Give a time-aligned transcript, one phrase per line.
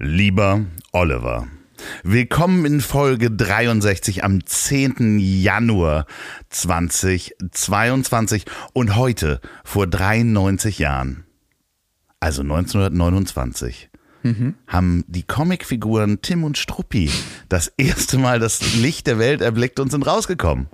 [0.00, 1.48] Lieber Oliver,
[2.04, 5.18] willkommen in Folge 63 am 10.
[5.18, 6.06] Januar
[6.50, 8.44] 2022
[8.74, 11.24] und heute vor 93 Jahren,
[12.20, 13.90] also 1929,
[14.68, 17.10] haben die Comicfiguren Tim und Struppi
[17.48, 20.68] das erste Mal das Licht der Welt erblickt und sind rausgekommen.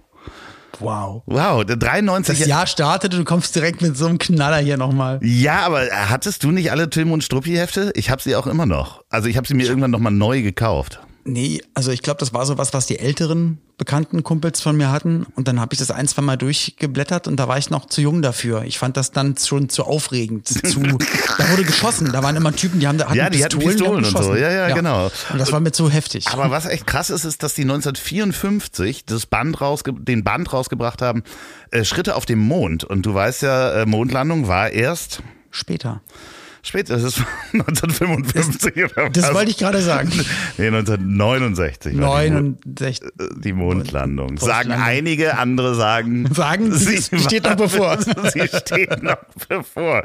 [0.80, 1.23] Wow.
[1.27, 4.77] Wow, der 93 Das Jahr startet und du kommst direkt mit so einem Knaller hier
[4.77, 5.20] nochmal.
[5.23, 7.92] Ja, aber hattest du nicht alle Tim und Struppi Hefte?
[7.95, 9.05] Ich habe sie auch immer noch.
[9.10, 11.01] Also ich habe sie mir irgendwann nochmal neu gekauft.
[11.26, 14.92] Nee, also ich glaube, das war so was, was die älteren bekannten Kumpels von mir
[14.92, 15.26] hatten.
[15.34, 18.02] Und dann habe ich das ein, zwei Mal durchgeblättert und da war ich noch zu
[18.02, 18.64] jung dafür.
[18.64, 20.46] Ich fand das dann schon zu aufregend.
[20.46, 20.80] Zu,
[21.38, 22.12] da wurde geschossen.
[22.12, 24.18] Da waren immer Typen, die haben da hatten Ja, die hatten Pistolen und so.
[24.18, 24.36] geschossen.
[24.38, 25.10] Ja, ja, genau.
[25.32, 26.28] Und das war mir zu heftig.
[26.28, 31.00] Aber was echt krass ist, ist, dass die 1954 das Band rausge den Band rausgebracht
[31.00, 31.22] haben,
[31.70, 32.84] äh, Schritte auf dem Mond.
[32.84, 36.02] Und du weißt ja, äh, Mondlandung war erst Später.
[36.65, 37.18] Später, das ist
[37.52, 39.34] 1955 oder Das was?
[39.34, 40.10] wollte ich gerade sagen.
[40.59, 43.01] Nee, 1969 war die, Mo 69.
[43.38, 44.38] die Mondlandung.
[44.38, 46.29] Sagen einige, andere sagen...
[46.35, 47.98] Sagen, sie steht noch bevor.
[48.01, 49.16] sie steht noch
[49.48, 50.02] bevor.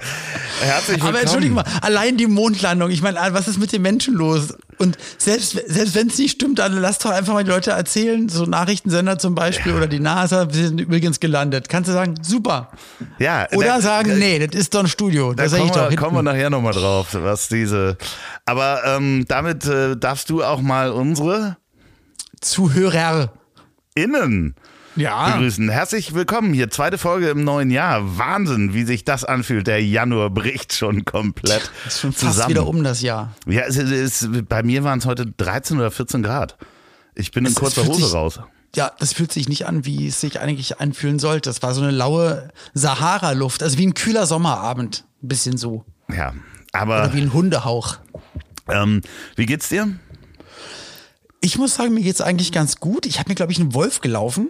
[0.61, 1.09] Herzlich willkommen.
[1.09, 4.53] Aber entschuldige mal, allein die Mondlandung, ich meine, was ist mit den Menschen los?
[4.79, 8.29] Und selbst, selbst wenn es nicht stimmt, dann lass doch einfach mal die Leute erzählen,
[8.29, 11.67] so Nachrichtensender zum Beispiel oder die NASA, wir sind übrigens gelandet.
[11.69, 12.71] Kannst du sagen, super.
[13.19, 15.33] Ja, Oder da- sagen, nee, das ist doch ein Studio.
[15.33, 17.97] Da Da sehe ich kommen, doch wir, kommen wir nachher nochmal drauf, was diese.
[18.45, 21.57] Aber ähm, damit äh, darfst du auch mal unsere
[22.41, 23.33] Zuhörer.
[23.95, 24.55] Innen
[24.95, 25.31] Ja.
[25.35, 25.69] begrüßen.
[25.69, 28.17] Herzlich willkommen hier, zweite Folge im neuen Jahr.
[28.17, 29.67] Wahnsinn, wie sich das anfühlt.
[29.67, 32.49] Der Januar bricht schon komplett Ist schon fast zusammen.
[32.49, 33.33] wieder um das Jahr.
[33.47, 36.57] Ja, es, es, es, bei mir waren es heute 13 oder 14 Grad.
[37.15, 38.39] Ich bin in Es- es kurzer Hose sich- raus.
[38.75, 41.49] Ja, das fühlt sich nicht an, wie es sich eigentlich anfühlen sollte.
[41.49, 45.05] Das war so eine laue Sahara-Luft, also wie ein kühler Sommerabend.
[45.23, 45.85] Ein bisschen so.
[46.07, 46.33] Ja,
[46.73, 47.97] Oder aber wie ein Hundehauch.
[48.69, 49.01] ähm,
[49.35, 49.87] wie geht's dir?
[51.41, 53.05] Ich muss sagen, mir geht's eigentlich ganz gut.
[53.05, 54.49] Ich habe mir, glaube ich, einen Wolf gelaufen.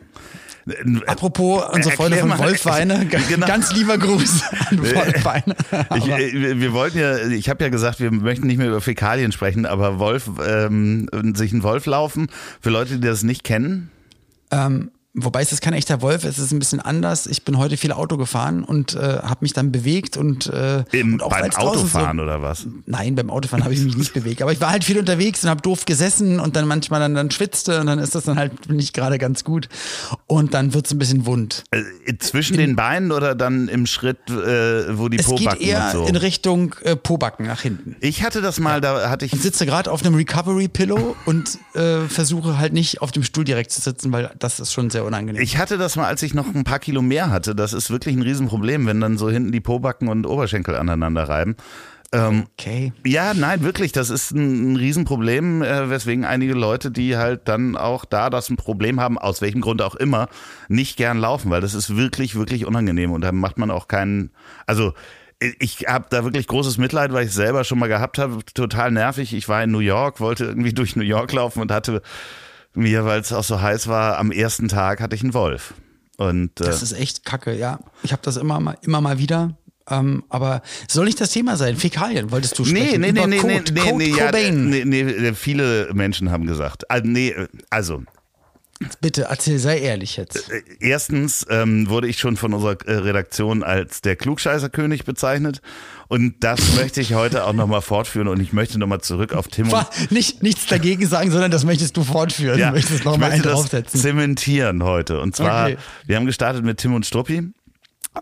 [1.07, 2.37] Apropos unsere Freunde von.
[2.37, 3.47] Wolfweine, Genau.
[3.47, 5.55] ganz lieber Gruß an Wolfweine.
[5.95, 9.31] Ich, äh, wir wollten ja, ich habe ja gesagt, wir möchten nicht mehr über Fäkalien
[9.31, 12.27] sprechen, aber Wolf, ähm, sich ein Wolf laufen,
[12.61, 13.89] für Leute, die das nicht kennen,
[14.51, 17.25] Ähm, wobei es ist kein echter Wolf, es ist ein bisschen anders.
[17.27, 21.13] Ich bin heute viel Auto gefahren und äh, habe mich dann bewegt und, äh, im,
[21.13, 22.67] und auch beim Autofahren So, oder was?
[22.85, 25.49] nein, beim Autofahren habe ich mich nicht bewegt, aber ich war halt viel unterwegs und
[25.49, 28.69] habe doof gesessen und dann manchmal dann, dann schwitzte und dann ist das dann halt
[28.69, 29.67] nicht gerade ganz gut
[30.27, 31.63] und dann wird's ein bisschen wund.
[31.71, 31.83] Äh,
[32.19, 36.05] zwischen den Beinen oder dann im Schritt, äh, wo die Es Pobacken geht eher so?
[36.05, 37.95] in Richtung äh, Pobacken nach hinten.
[37.99, 42.01] ich hatte das mal, da hatte ich Ich sitze gerade auf einem Recovery-Pillow und äh,
[42.07, 45.41] versuche halt nicht auf dem Stuhl direkt zu sitzen, weil das ist schon sehr unangenehm.
[45.41, 47.55] Ich hatte das mal, als ich noch ein paar Kilo mehr hatte.
[47.55, 51.55] Das ist wirklich ein Riesenproblem, wenn dann so hinten die Pobacken und Oberschenkel aneinander reiben.
[52.53, 52.91] okay.
[53.05, 57.77] Ja, nein, wirklich, das ist ein, ein Riesenproblem, äh, weswegen einige Leute, die halt dann
[57.77, 60.27] auch da das ein Problem haben, aus welchem Grund auch immer,
[60.69, 64.31] nicht gern laufen, weil das ist wirklich, wirklich unangenehm und da macht man auch keinen,
[64.65, 64.93] also
[65.59, 68.91] ich habe da wirklich großes Mitleid, weil ich es selber schon mal gehabt habe, total
[68.91, 69.33] nervig.
[69.33, 72.01] Ich war in New York, wollte irgendwie durch New York laufen und hatte
[72.73, 75.73] mir, weil es auch so heiß war, am ersten Tag hatte ich einen Wolf.
[76.17, 77.79] Und äh, Das ist echt kacke, ja.
[78.03, 79.57] Ich habe das immer mal, immer mal wieder.
[79.89, 81.75] Ähm, aber soll nicht das Thema sein?
[81.75, 83.01] Fäkalien wolltest du Nee, sprechen?
[83.01, 86.83] nee, nee, Über nee, nee, Kurt, nee, nee, ja, nee, nee, viele Menschen haben gesagt.
[86.91, 87.33] Ah, nee,
[87.71, 88.03] also
[89.01, 90.49] Bitte, erzähl, sei ehrlich jetzt.
[90.49, 95.61] Äh, Erstens ähm, wurde ich schon von unserer äh, Redaktion als der Klugscheißerkönig bezeichnet.
[96.07, 98.29] Und das möchte ich heute auch nochmal fortführen.
[98.29, 101.65] Und ich möchte nochmal zurück auf Tim und War nicht, nichts dagegen sagen, sondern das
[101.65, 102.57] möchtest du fortführen.
[102.57, 103.99] ja, du möchtest noch ich mal einen möchte das draufsetzen.
[103.99, 105.19] zementieren heute.
[105.19, 105.77] Und zwar, Okay.
[106.05, 107.49] wir haben gestartet mit Tim und Struppi.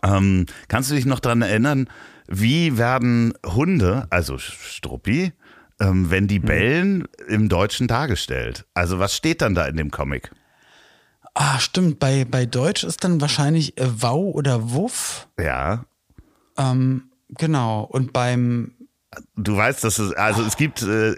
[0.03, 1.87] Ähm, kannst du dich noch dran erinnern,
[2.27, 5.31] wie werden Hunde, also Struppi,
[5.79, 8.65] ähm, wenn die bellen, im Deutschen dargestellt?
[8.73, 10.31] Also was steht dann da in dem Comic?
[11.39, 11.99] Ah, stimmt.
[11.99, 15.27] Bei, bei Deutsch ist dann wahrscheinlich äh, Wow oder Wuff.
[15.39, 15.85] Ja,
[16.57, 17.83] Ähm, genau.
[17.83, 18.71] Und beim
[19.35, 21.15] Du weißt, dass es, also es gibt äh,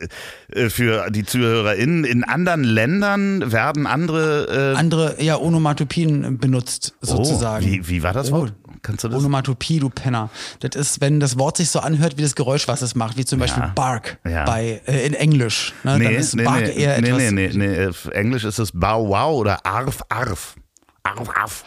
[0.51, 4.73] äh, für die ZuhörerInnen, in anderen Ländern werden andere.
[4.73, 7.65] Äh, andere, ja, Onomatopien benutzt, sozusagen.
[7.65, 8.53] Oh, wie, wie war das Oh, Wort?
[8.81, 9.19] Kannst du das?
[9.19, 10.29] Onomatopie, du Penner.
[10.61, 13.25] Das ist, wenn das Wort sich so anhört wie das Geräusch, was es macht, wie
[13.25, 13.71] zum Beispiel Ja.
[13.75, 14.45] Bark Ja.
[14.45, 15.73] bei äh, in Englisch.
[15.83, 15.91] Ne?
[15.93, 17.31] dann Nee, ist nee, Bark nee, eher nee, etwas.
[17.31, 18.11] nee, nee, nee.
[18.13, 20.55] Englisch ist es Bow Wow oder Arf Arf.
[21.03, 21.63] Arf Arf.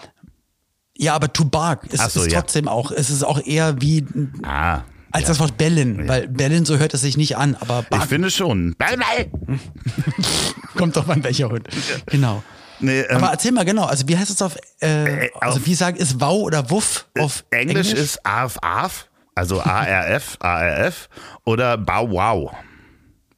[0.96, 2.40] Ja, aber to bark ist, so, ist ja.
[2.40, 4.06] trotzdem auch, es ist auch eher wie
[4.42, 4.82] Ah.
[5.10, 5.28] als ja.
[5.28, 8.30] das Wort bellen, weil bellen so hört es sich nicht an, aber Ich bark finde
[8.30, 8.74] schon.
[8.76, 9.58] Bell, bell.
[10.76, 11.66] kommt doch an welcher Hund.
[12.06, 12.42] Genau.
[12.82, 15.74] Nee, ähm, Aber erzähl mal genau, also wie heißt es auf, äh, also auf- wie
[15.74, 17.92] sagen, ist Wow oder Wuff auf Englisch, Englisch?
[18.04, 21.08] ist Arf Arf, also A-R-F, A-R-F
[21.44, 22.52] oder Bow Wow.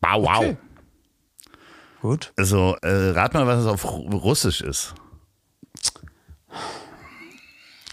[0.01, 0.39] Bow Wow.
[0.39, 0.57] Okay.
[2.01, 2.33] Gut.
[2.37, 4.95] Also, äh, rat mal, was es auf Ru- Russisch ist.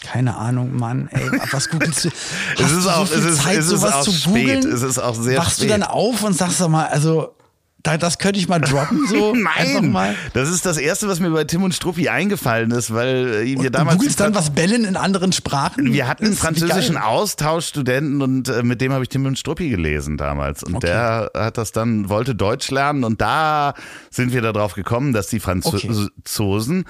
[0.02, 1.08] Keine Ahnung, Mann.
[1.12, 2.10] Ey, was googelst du?
[2.58, 4.12] Hast Es ist du auch- so viel es ist- Zeit, es ist sowas auch zu
[4.12, 4.26] spät.
[4.34, 4.72] googeln?
[4.74, 5.70] Es ist auch sehr Wachst spät.
[5.70, 7.36] du dann auf und sagst doch mal, also
[7.84, 9.34] das könnte ich mal droppen so?
[9.58, 10.16] Nein, mal.
[10.34, 13.58] das ist das Erste, was mir bei Tim und Struppi eingefallen ist, weil äh, wir
[13.60, 13.96] Und damals...
[13.96, 15.92] du googelst dann was bellen in anderen Sprachen?
[15.94, 16.98] Wir hatten einen französischen.
[16.98, 20.64] Austauschstudenten und äh, mit dem habe ich Tim und Struppi gelesen damals.
[20.64, 20.88] Und Okay.
[20.88, 23.74] der hat das dann, wollte Deutsch lernen und da
[24.10, 26.86] sind wir darauf gekommen, dass die Franzosen,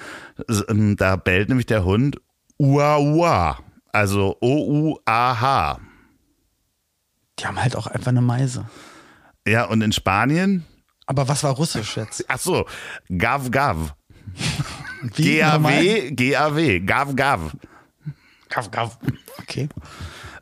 [0.48, 2.16] äh, ähm, da bellt nämlich der Hund
[2.58, 3.58] Ua Ua.
[3.92, 5.78] Also O-U-A-H.
[7.38, 8.66] Die haben halt auch einfach eine Meise.
[9.46, 10.64] Ja, und in Spanien,
[11.12, 12.24] Aber was war Russisch jetzt?
[12.26, 12.64] ach so,
[13.18, 13.94] Gav Gav.
[15.14, 17.40] G-A-W, G-A-W, Gav Gav.
[18.48, 18.98] Gav, gav.
[19.38, 19.68] Okay.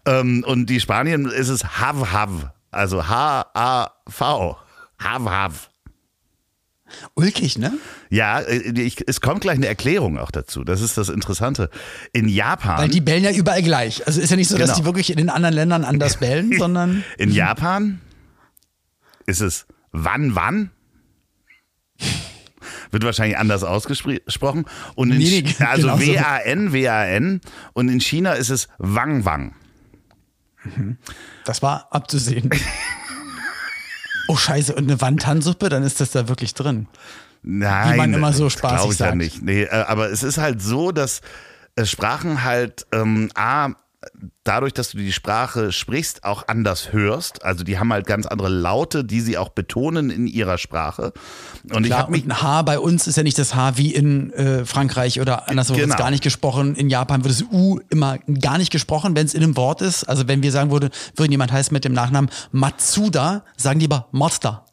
[0.06, 2.52] Ähm, und die Spanien ist es Hav Hav.
[2.70, 4.58] Also H-A-V.
[5.00, 5.70] Hav Hav.
[7.14, 7.72] Ulkig, ne?
[8.10, 10.62] Ja, äh, ich, es kommt gleich eine Erklärung auch dazu.
[10.62, 11.68] Das ist das Interessante.
[12.12, 14.06] In Japan, Weil die bellen ja überall gleich.
[14.06, 14.78] Also ist ja nicht so, dass Genau.
[14.78, 18.00] die wirklich in den anderen Ländern anders bellen, sondern in Japan
[19.26, 20.70] ist es wann wann.
[22.90, 24.64] Wird wahrscheinlich anders ausgesprochen.
[24.96, 26.06] Und in, Nee, nee, also genauso.
[26.06, 27.40] W-A-N, W-A-N.
[27.72, 29.54] Und in China ist es Wang Wang.
[31.44, 32.50] das war abzusehen.
[34.28, 36.86] Oh scheiße, und eine Wandtansuppe, dann ist das da wirklich drin.
[37.42, 39.16] Nein, Wie man immer so spaßig glaube ich ja sagt.
[39.16, 39.42] nicht.
[39.42, 41.20] Nee, äh, aber es ist halt so, dass
[41.76, 43.70] äh, Sprachen halt ähm, a
[44.44, 47.44] dadurch, dass du die Sprache sprichst, auch anders hörst.
[47.44, 51.12] Also die haben halt ganz andere Laute, die sie auch betonen in ihrer Sprache.
[51.72, 53.94] Und ich Klar, habe mich ein H bei uns ist ja nicht das H wie
[53.94, 55.94] in äh, Frankreich oder anderswo wird Genau.
[55.94, 56.74] es gar nicht gesprochen.
[56.76, 60.04] In Japan wird das U immer gar nicht gesprochen, wenn es in einem Wort ist.
[60.04, 64.06] Also wenn wir sagen würde, würden jemand heißt mit dem Nachnamen Matsuda, sagen die aber
[64.12, 64.64] Mazda.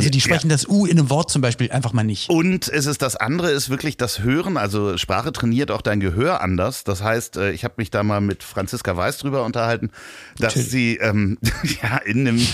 [0.00, 0.24] Also die Ja.
[0.24, 2.28] sprechen das U in einem Wort zum Beispiel einfach mal nicht.
[2.28, 4.56] Und es ist das andere, ist wirklich das Hören.
[4.56, 6.84] Also Sprache trainiert auch dein Gehör anders.
[6.84, 9.90] Das heißt, äh, ich habe mich da mal mit Franziska Weiß drüber unterhalten,
[10.38, 10.70] dass Natürlich.
[10.70, 11.38] sie ähm,
[11.82, 12.46] ja in dem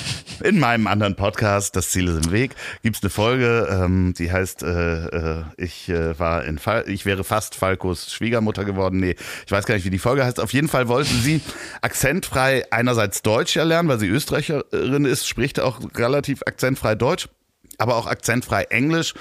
[0.42, 4.62] in meinem anderen Podcast, das Ziel ist im Weg, gibt's eine Folge, ähm, die heißt,
[4.62, 9.00] äh, äh, ich äh, war in Fall, ich wäre fast Falkos Schwiegermutter geworden.
[9.00, 9.16] Nee,
[9.46, 10.40] ich weiß gar nicht, wie die Folge heißt.
[10.40, 11.40] Auf jeden Fall wollte sie
[11.82, 17.28] akzentfrei einerseits Deutsch ja lernen, weil sie Österreicherin ist, spricht auch relativ akzentfrei Deutsch,
[17.78, 19.14] aber auch akzentfrei Englisch.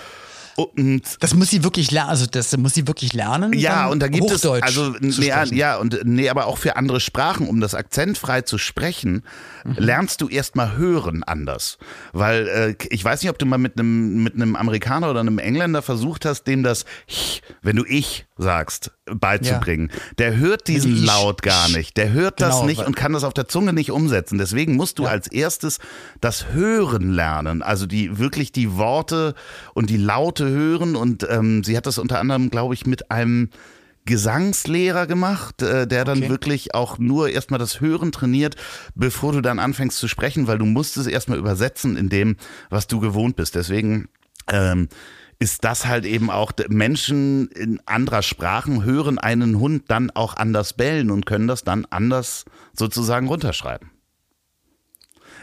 [0.56, 3.52] Und Das muss sie wirklich lernen, also das muss sie wirklich lernen.
[3.54, 7.48] ja, und da gibt es also nee, ja und nee, aber auch für andere Sprachen,
[7.50, 9.24] um das akzentfrei zu sprechen,
[9.66, 9.76] Mhm.
[9.80, 11.80] lernst du erstmal hören anders,
[12.14, 15.40] weil äh, ich weiß nicht, ob du mal mit einem mit einem Amerikaner oder einem
[15.40, 19.92] Engländer versucht hast, dem das ich, wenn du ich sagst, beizubringen.
[20.20, 21.76] Der hört diesen ich, Laut gar ich.
[21.76, 21.98] nicht.
[21.98, 24.38] Der hört das Genau, nicht weil- und kann das auf der Zunge nicht umsetzen.
[24.38, 25.10] Deswegen musst du Ja.
[25.10, 25.80] als erstes
[26.22, 29.34] das Hören lernen, also die wirklich die Worte
[29.74, 30.96] und die Laute hören.
[30.96, 33.50] Und ähm, sie hat das unter anderem, glaube ich, mit einem
[34.06, 36.30] Gesangslehrer gemacht, äh, der dann Okay.
[36.30, 38.56] wirklich auch nur erstmal das Hören trainiert,
[38.94, 42.38] bevor du dann anfängst zu sprechen, weil du musst es erstmal übersetzen in dem,
[42.70, 43.56] was du gewohnt bist.
[43.56, 44.08] Deswegen
[44.48, 44.90] ähm,
[45.40, 50.74] ist das halt eben auch, Menschen in anderer Sprachen hören einen Hund dann auch anders
[50.74, 53.90] bellen und können das dann anders sozusagen runterschreiben.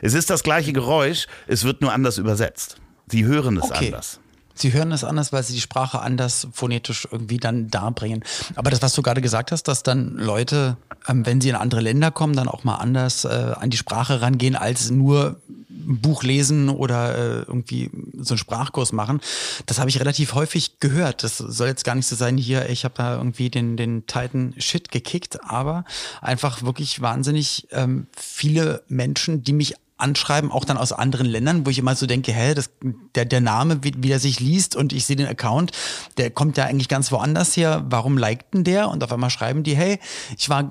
[0.02, 2.76] Es ist das gleiche Geräusch, es wird nur anders übersetzt.
[3.09, 3.87] Sie hören es Okay.
[3.87, 4.21] anders.
[4.54, 8.23] Sie hören es anders, weil sie die Sprache anders phonetisch irgendwie dann darbringen.
[8.54, 10.76] Aber das, was du gerade gesagt hast, dass dann Leute,
[11.09, 14.21] ähm, wenn sie in andere Länder kommen, dann auch mal anders äh, an die Sprache
[14.21, 15.40] rangehen, als nur
[15.71, 19.21] ein Buch lesen oder äh, irgendwie so einen Sprachkurs machen.
[19.66, 21.25] Das habe ich relativ häufig gehört.
[21.25, 24.54] Das soll jetzt gar nicht so sein, hier, ich habe da irgendwie den, den Titan
[24.59, 25.85] Shit gekickt, aber
[26.21, 31.71] einfach wirklich wahnsinnig ähm, viele Menschen, die mich anschreiben, auch dann aus anderen Ländern, wo
[31.71, 32.71] ich immer so denke, hä, das,
[33.14, 35.73] der, der Name, wie, wie der sich liest und ich sehe den Account,
[36.16, 38.88] der kommt ja eigentlich ganz woanders her, warum liked denn der?
[38.88, 39.99] Und auf einmal schreiben die, hey,
[40.37, 40.71] ich war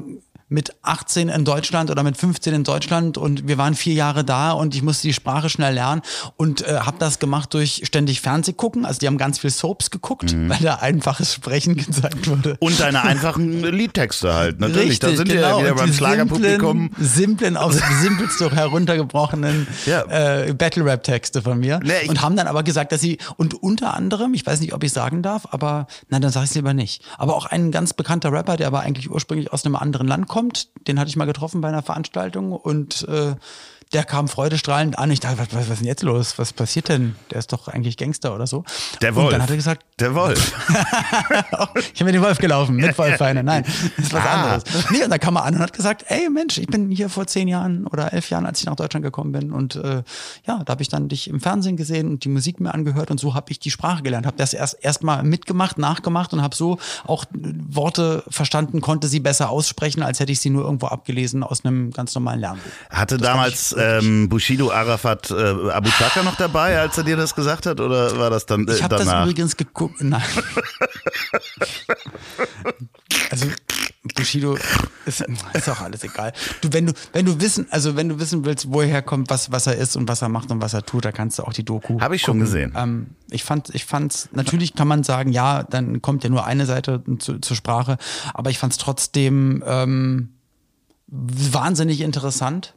[0.52, 4.52] mit 18 in Deutschland oder mit 15 in Deutschland und wir waren vier Jahre da
[4.52, 6.02] und ich musste die Sprache schnell lernen
[6.36, 8.86] und äh, habe das gemacht durch ständig Fernseh gucken.
[8.86, 10.50] Also die haben ganz viel Soaps geguckt, mhm.
[10.50, 12.58] weil da einfaches Sprechen gezeigt wurde.
[12.60, 14.92] Und deine einfachen Liedtexte halt, natürlich.
[14.92, 15.42] Richtig, da sind genau.
[15.42, 16.92] wir ja wieder beim Schlagerpublikum.
[16.98, 20.04] Simplen, simplen aufs simpelste heruntergebrochenen ja.
[20.10, 21.80] äh, Battle-Rap-Texte von mir.
[21.82, 24.84] Nee, und haben dann aber gesagt, dass sie, und unter anderem, ich weiß nicht, ob
[24.84, 27.04] ich sagen darf, aber nein, dann sage ich es lieber nicht.
[27.18, 30.41] Aber auch ein ganz bekannter Rapper, der aber eigentlich ursprünglich aus einem anderen Land kommt,
[30.42, 30.88] kommt.
[30.88, 33.36] Den hatte ich mal getroffen bei einer Veranstaltung und äh,
[33.94, 35.12] der kam freudestrahlend an.
[35.12, 36.38] Ich dachte, was, was, was ist denn jetzt los?
[36.38, 37.16] Was passiert denn?
[37.30, 38.64] Der ist doch eigentlich Gangster oder so.
[39.02, 39.26] Der Wolf.
[39.26, 40.54] Und dann hat er gesagt, der Wolf.
[41.76, 43.44] ich bin mit dem Wolf gelaufen, mit Wolfeine.
[43.44, 43.64] Nein,
[43.98, 44.34] das ist was ah.
[44.34, 44.64] anderes.
[44.92, 47.28] Nee, und dann kam er an und hat gesagt, ey Mensch, ich bin hier vor
[47.28, 49.52] zehn Jahren oder elf Jahren, als ich nach Deutschland gekommen bin.
[49.52, 50.04] Und äh,
[50.48, 53.20] ja, da habe ich dann dich im Fernsehen gesehen und die Musik mir angehört und
[53.20, 54.26] so habe ich die Sprache gelernt.
[54.26, 59.50] Habe das erst erstmal mitgemacht, nachgemacht und habe so auch Worte verstanden, konnte sie besser
[59.50, 62.72] aussprechen, als hätte ich sie nur irgendwo abgelesen aus einem ganz normalen Lernbuch.
[62.90, 67.36] Hatte das damals ähm, Bushido Arafat äh, Abu Chaka noch dabei, als er dir das
[67.36, 67.80] gesagt hat?
[67.80, 69.04] Oder war das dann äh, ich hab danach?
[69.04, 70.22] Ich habe das übrigens geguckt Nein.
[73.30, 73.48] also
[74.16, 74.58] Bushido
[75.06, 75.24] ist,
[75.54, 76.34] ist auch alles egal.
[76.62, 79.52] Du, wenn du, wenn du wissen, also wenn du wissen willst, woher er kommt, was,
[79.52, 81.54] was er ist und was er macht und was er tut, da kannst du auch
[81.54, 82.00] die Doku.
[82.00, 82.46] Habe ich schon gucken.
[82.46, 82.74] gesehen.
[82.76, 86.66] Ähm, ich fand, ich fand's, natürlich kann man sagen, ja, dann kommt ja nur eine
[86.66, 87.98] Seite zu, zur Sprache,
[88.34, 90.30] aber ich fand's trotzdem ähm,
[91.08, 92.74] wahnsinnig interessant.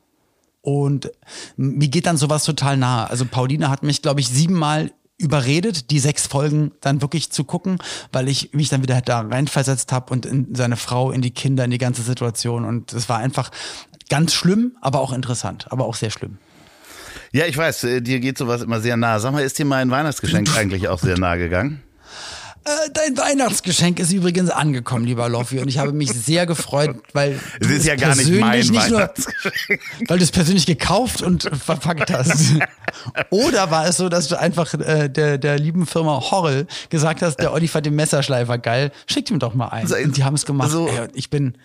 [0.64, 1.12] Und
[1.58, 3.10] mir geht dann sowas total nahe.
[3.10, 7.76] Also Pauline hat mich, glaube ich, siebenmal überredet, die sechs Folgen dann wirklich zu gucken,
[8.12, 11.66] weil ich mich dann wieder da reinversetzt habe und in seine Frau, in die Kinder,
[11.66, 12.64] in die ganze Situation.
[12.64, 13.50] Und es war einfach
[14.08, 16.38] ganz schlimm, aber auch interessant, aber auch sehr schlimm.
[17.30, 19.20] Ja, ich weiß, äh, dir geht sowas immer sehr nah.
[19.20, 21.82] Sag mal, ist dir mein Weihnachtsgeschenk eigentlich auch sehr nah gegangen?
[22.66, 27.38] Äh, dein Weihnachtsgeschenk ist übrigens angekommen, lieber Loffi, und ich habe mich sehr gefreut, weil
[27.60, 29.12] es ist ja gar nicht mein nicht nur,
[30.08, 32.54] weil du es persönlich gekauft und verpackt hast.
[33.28, 37.36] Oder war es so, dass du einfach äh, der der lieben Firma Horrell gesagt hast,
[37.36, 39.86] der Olli fand den Messerschleifer geil, schickt ihm doch mal ein.
[39.86, 40.70] Und die haben es gemacht.
[40.70, 40.88] So.
[40.88, 41.58] Ey, ich bin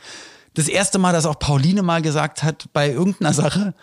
[0.55, 3.73] das erste Mal, dass auch Pauline mal gesagt hat bei irgendeiner Sache,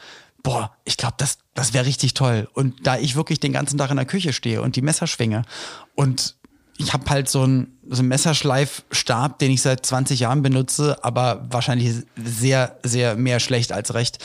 [0.42, 2.49] boah, ich glaube, das, das wäre richtig toll.
[2.52, 5.42] Und da ich wirklich den ganzen Tag in der Küche stehe und die Messer schwinge
[5.94, 6.37] und
[6.78, 11.47] ich habe halt so einen, so einen Messerschleifstab, den ich seit 20 Jahren benutze, aber
[11.50, 14.18] wahrscheinlich sehr, sehr mehr schlecht als recht.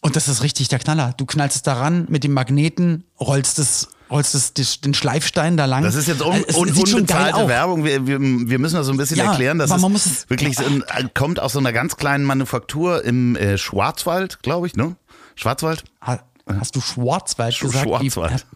[0.00, 1.14] Und das ist richtig der Knaller.
[1.16, 5.82] Du knallst es daran mit dem Magneten, rollst es rollst es den Schleifstein da lang.
[5.82, 7.84] Das ist jetzt un un unbezahlte Werbung.
[7.84, 9.58] Wir, wir, wir, müssen das so ein bisschen ja, erklären.
[9.58, 10.84] Das ist es wirklich ein,
[11.14, 14.96] kommt aus so einer ganz kleinen Manufaktur im äh, Schwarzwald, glaube ich, ne?
[15.34, 15.84] Schwarzwald?
[16.02, 16.20] Ha,
[16.60, 17.86] hast du Schwarzwald Sch gesagt?
[17.86, 18.46] Schwarzwald.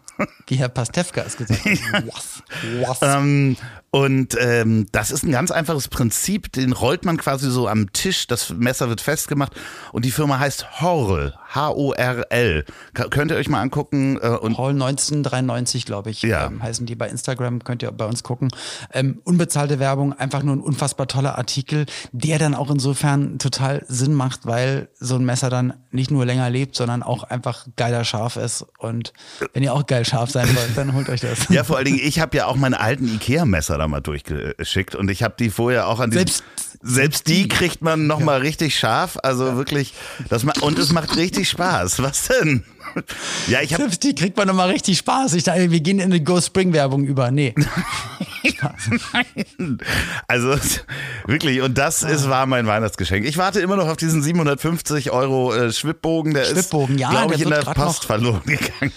[0.47, 2.07] Wie Herr Pastewka es gesagt hat.
[2.07, 2.43] Was?
[2.81, 2.99] Was?
[3.03, 3.57] Ähm,
[3.93, 8.29] und ähm, das ist ein ganz einfaches Prinzip, den rollt man quasi so am Tisch,
[8.29, 9.53] das Messer wird festgemacht
[9.93, 12.65] und die Firma heißt Horl, H-O-R-L.
[12.95, 14.19] Könnt ihr euch mal angucken.
[14.23, 16.47] Äh, und Horl 1993, glaube ich, ja.
[16.47, 18.51] ähm, heißen die bei Instagram, könnt ihr bei uns gucken.
[18.93, 24.15] Ähm, unbezahlte Werbung, einfach nur ein unfassbar toller Artikel, der dann auch insofern total Sinn
[24.15, 28.37] macht, weil so ein Messer dann nicht nur länger lebt, sondern auch einfach geiler scharf
[28.37, 28.65] ist.
[28.79, 29.13] Und
[29.53, 31.49] wenn ihr auch geil scharf sein wollt, dann holt euch das.
[31.49, 35.11] Ja, vor allen Dingen, ich habe ja auch meine alten Ikea-Messer da mal durchgeschickt und
[35.11, 36.45] ich habe die vorher auch an die selbst,
[36.83, 38.25] selbst die kriegt man noch ja.
[38.25, 39.57] mal richtig scharf, also ja.
[39.57, 39.95] wirklich
[40.29, 42.03] das und es macht richtig Spaß.
[42.03, 42.65] Was denn?
[43.49, 45.35] Ja, ich habe selbst die kriegt man noch mal richtig Spaß.
[45.35, 47.31] Ich dachte, wir gehen in eine Go Spring Werbung über.
[47.31, 47.55] Nee.
[50.27, 50.57] also
[51.27, 53.25] wirklich und das ist war mein Weihnachtsgeschenk.
[53.27, 57.35] Ich warte immer noch auf diesen 750 Euro äh, Schwibbogen, der Schwibbogen, ist ja, glaube
[57.35, 58.93] ich in der Post verloren gegangen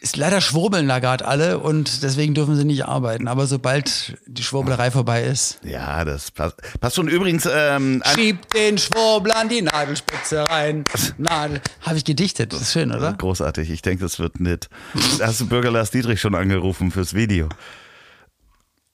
[0.00, 3.28] ist leider schwurbeln da gerade alle und deswegen dürfen sie nicht arbeiten.
[3.28, 5.58] Aber sobald die Schwurbelerei vorbei ist.
[5.64, 7.08] Ja, das passt, passt schon.
[7.08, 7.48] Übrigens.
[7.52, 10.84] Ähm, Schieb den Schwurbel an die Nagelspitze rein.
[11.18, 11.60] Nadel.
[11.82, 12.52] Habe ich gedichtet.
[12.52, 13.12] Das ist schön, oder?
[13.14, 13.70] Großartig.
[13.70, 14.68] Ich denke, das wird nett.
[15.20, 17.48] Hast du Bürger Lars Dietrich schon angerufen fürs Video?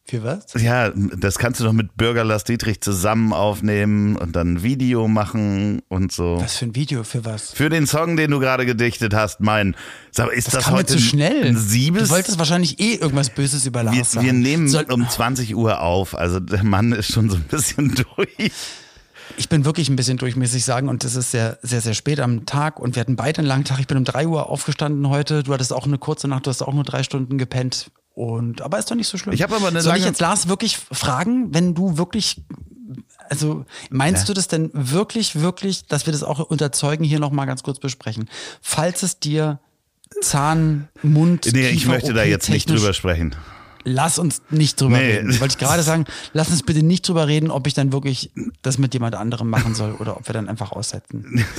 [0.09, 0.45] Für was?
[0.55, 5.09] Ja, das kannst du doch mit Bürger Lars Dietrich zusammen aufnehmen und dann ein Video
[5.09, 6.39] machen und so.
[6.41, 7.03] Was für ein Video?
[7.03, 7.51] Für was?
[7.51, 9.75] Für den Song, den du gerade gedichtet hast, mein.
[10.13, 11.43] Sag, ist das, das heute zu schnell?
[11.43, 12.05] Ein Siebes?
[12.05, 14.27] Du wolltest wahrscheinlich eh irgendwas Böses über Lars wir, sagen.
[14.27, 16.17] Wir nehmen Soll, um 20 Uhr auf.
[16.17, 18.53] Also der Mann ist schon so ein bisschen durch.
[19.37, 20.89] Ich bin wirklich ein bisschen durch, muss ich sagen.
[20.89, 22.79] Und es ist sehr, sehr, sehr spät am Tag.
[22.79, 23.81] Und wir hatten beide einen langen Tag.
[23.81, 25.43] Ich bin um drei Uhr aufgestanden heute.
[25.43, 26.47] Du hattest auch eine kurze Nacht.
[26.47, 27.91] Du hast auch nur drei Stunden gepennt.
[28.17, 29.35] Und, aber ist doch nicht so schlimm.
[29.35, 32.41] Ich habe aber eine Soll lange ich jetzt Lars wirklich fragen, wenn du wirklich,
[33.29, 34.27] also meinst ja.
[34.29, 37.79] du das denn wirklich, wirklich, dass wir das auch unter Zeugen hier nochmal ganz kurz
[37.79, 38.31] besprechen?
[38.63, 39.61] Falls es dir
[40.23, 43.37] Zahn, Mund, Nee, ich möchte da jetzt nicht drüber sprechen.
[43.89, 45.13] Lass uns nicht drüber Nee.
[45.19, 45.41] reden.
[45.41, 48.77] Wollte ich gerade sagen, lass uns bitte nicht drüber reden, ob ich dann wirklich das
[48.79, 51.45] mit jemand anderem machen soll oder ob wir dann einfach aussetzen.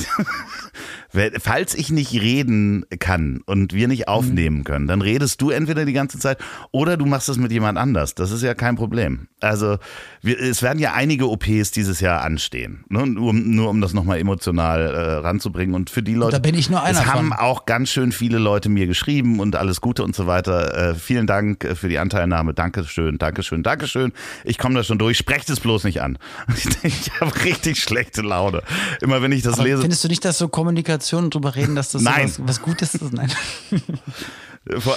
[1.39, 5.93] Falls ich nicht reden kann und wir nicht aufnehmen können, dann redest du entweder die
[5.93, 6.37] ganze Zeit
[6.71, 8.13] oder du machst es mit jemand anders.
[8.13, 9.27] Das ist ja kein Problem.
[9.39, 9.77] Also
[10.21, 12.83] wir, es werden ja einige OPs dieses Jahr anstehen.
[12.89, 13.07] Ne?
[13.07, 15.75] Nur, um- nur um das nochmal emotional äh, ranzubringen.
[15.75, 16.33] Und für die Leute.
[16.33, 17.37] da bin ich nur einer Es haben von.
[17.39, 20.91] auch ganz schön viele Leute mir geschrieben und alles Gute und so weiter.
[20.91, 22.53] Äh, vielen Dank äh, für die Anteilnahme.
[22.53, 24.11] Dankeschön, Dankeschön, Dankeschön.
[24.43, 25.17] Ich komme da schon durch.
[25.17, 26.17] Sprecht es bloß nicht an.
[26.55, 28.63] Ich, denke, ich habe richtig schlechte Laune.
[29.01, 29.81] Immer wenn ich das Aber lese.
[29.81, 32.25] findest du nicht, dass so Kommunikation und drüber reden, dass das so Nein.
[32.25, 33.13] was, was Gutes ist?
[33.13, 33.31] Nein.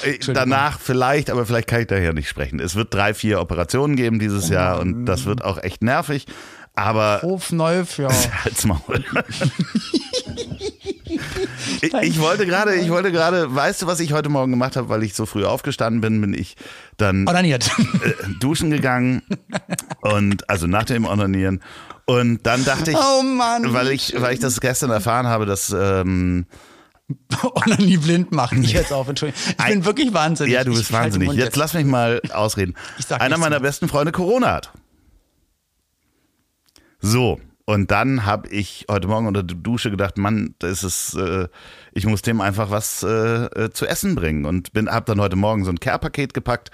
[0.03, 2.59] Äh, Danach vielleicht, aber vielleicht kann ich daher nicht sprechen.
[2.59, 6.27] Es wird drei, vier Operationen geben dieses Jahr und das wird auch echt nervig.
[6.75, 8.09] Aber Hof Neuf, ja.
[8.45, 9.05] halt's Maul.
[11.83, 14.89] Ich, ich wollte gerade, ich wollte gerade, weißt du, was ich heute Morgen gemacht habe,
[14.89, 16.57] weil ich so früh aufgestanden bin, bin ich
[16.97, 17.71] dann Onaniert.
[17.79, 19.23] äh, duschen gegangen
[20.01, 21.63] und also nach dem Onanieren
[22.07, 23.73] und dann dachte ich, Oh Mann.
[23.73, 26.47] weil ich, weil ich das gestern erfahren habe, dass ähm,
[27.43, 28.63] Onanie blind machen.
[28.63, 29.41] Ich jetzt auf, Entschuldigung.
[29.59, 30.53] Ich bin wirklich wahnsinnig.
[30.53, 31.33] Ja, du bist Ich wahnsinnig.
[31.33, 32.75] Jetzt lass mich mal ausreden.
[33.11, 33.61] Einer meiner mehr.
[33.69, 34.73] besten Freunde Corona hat.
[37.01, 41.47] So, und dann habe ich heute Morgen unter der Dusche gedacht, Mann, das ist, äh,
[41.93, 45.65] ich muss dem einfach was äh, äh, zu essen bringen und habe dann heute Morgen
[45.65, 46.73] so ein Care-Paket gepackt,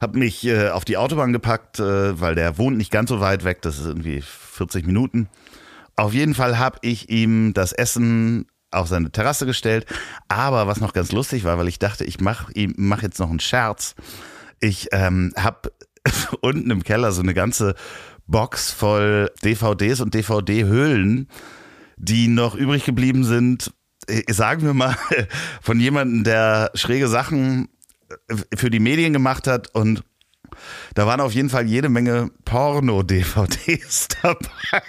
[0.00, 3.42] habe mich äh, auf die Autobahn gepackt, äh, weil der wohnt nicht ganz so weit
[3.42, 5.28] weg, das ist irgendwie 40 Minuten.
[5.96, 9.84] Auf jeden Fall habe ich ihm das Essen auf seine Terrasse gestellt.
[10.28, 13.40] Aber was noch ganz lustig war, weil ich dachte, ich mache mach jetzt noch einen
[13.40, 13.96] Scherz.
[14.60, 15.72] Ich ähm, habe
[16.40, 17.74] unten im Keller so eine ganze
[18.26, 21.28] Box voll DVDs und DVD-Hüllen,
[21.96, 23.72] die noch übrig geblieben sind.
[24.08, 24.96] äh, Sagen wir mal
[25.62, 27.68] von jemandem, der schräge Sachen
[28.28, 30.02] äh, für die Medien gemacht hat und
[30.94, 34.82] da waren auf jeden Fall jede Menge Porno-DVDs dabei.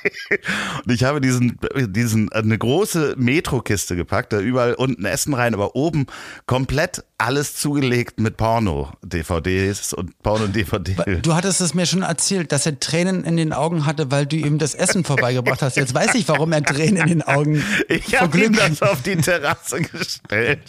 [0.86, 1.58] Und ich habe diesen,
[1.88, 6.08] diesen, eine große Metro-Kiste gepackt, da überall unten Essen rein, aber oben
[6.46, 11.22] komplett alles zugelegt mit Porno-DVDs und Porno-DVD.
[11.22, 14.36] Du hattest es mir schon erzählt, dass er Tränen in den Augen hatte, weil du
[14.36, 15.78] ihm das Essen vorbeigebracht hast.
[15.78, 19.16] Jetzt weiß ich, warum er Tränen in den Augen Ich habe ihm das auf die
[19.16, 20.60] Terrasse gestellt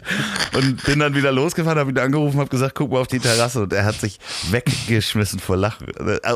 [0.55, 3.63] und bin dann wieder losgefahren, habe ihn angerufen, habe gesagt, guck mal auf die Terrasse
[3.63, 4.19] und er hat sich
[4.99, 5.87] weggeschmissen vor Lachen.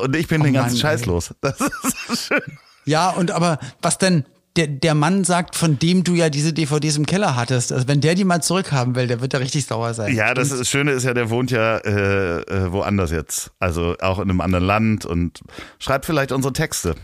[0.02, 1.06] Und ich bin Oh den ganzen Mann, Scheiß ey.
[1.08, 1.34] los.
[1.40, 2.40] Das ist schön.
[2.84, 4.24] Ja, und aber was denn
[4.56, 8.00] der, der Mann sagt, von dem du ja diese DVDs im Keller hattest, also wenn
[8.00, 10.14] der die mal zurückhaben will, der wird da richtig sauer sein.
[10.14, 13.52] Ja, das, ist, Schöne ist ja, der wohnt ja äh, äh, woanders jetzt.
[13.60, 15.40] Also auch in einem anderen Land und
[15.78, 16.96] schreibt vielleicht unsere Texte.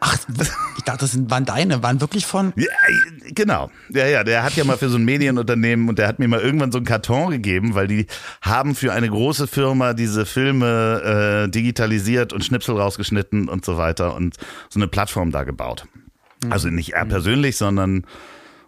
[0.00, 0.16] Ach,
[0.76, 2.52] ich dachte, das sind- waren deine, waren wirklich von.
[2.56, 2.66] Ja,
[3.34, 3.70] genau.
[3.90, 6.40] Ja, ja, der hat ja mal für so ein Medienunternehmen und der hat mir mal
[6.40, 8.06] irgendwann so einen Karton gegeben, weil die
[8.42, 14.14] haben für eine große Firma diese Filme äh, digitalisiert und Schnipsel rausgeschnitten und so weiter
[14.14, 14.36] und
[14.68, 15.86] so eine Plattform da gebaut.
[16.50, 18.04] Also nicht er persönlich, sondern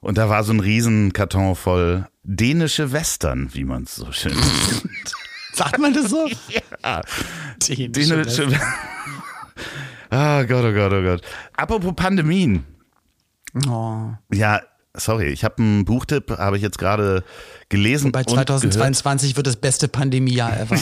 [0.01, 4.33] und da war so ein riesen Karton voll dänische Western, wie man es so schön
[4.35, 5.13] nennt.
[5.53, 6.29] Sagt man das so?
[6.85, 7.03] Ja.
[7.69, 8.49] Dänische Dänische
[10.17, 11.21] Ah Gott, oh Gott, oh Gott.
[11.59, 12.65] Apropos Pandemien.
[13.69, 14.13] Oh.
[14.33, 14.63] Ja,
[14.95, 17.23] sorry, ich habe einen Buchtipp, habe ich jetzt gerade
[17.69, 18.13] gelesen.
[18.13, 18.49] Bei und gehört.
[18.49, 20.79] 2022 wird das beste Pandemiejahr ever.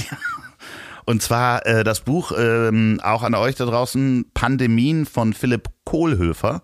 [1.04, 6.62] Und zwar äh, das Buch, ähm, auch an euch da draußen, Pandemien von Philipp Kohlhöfer.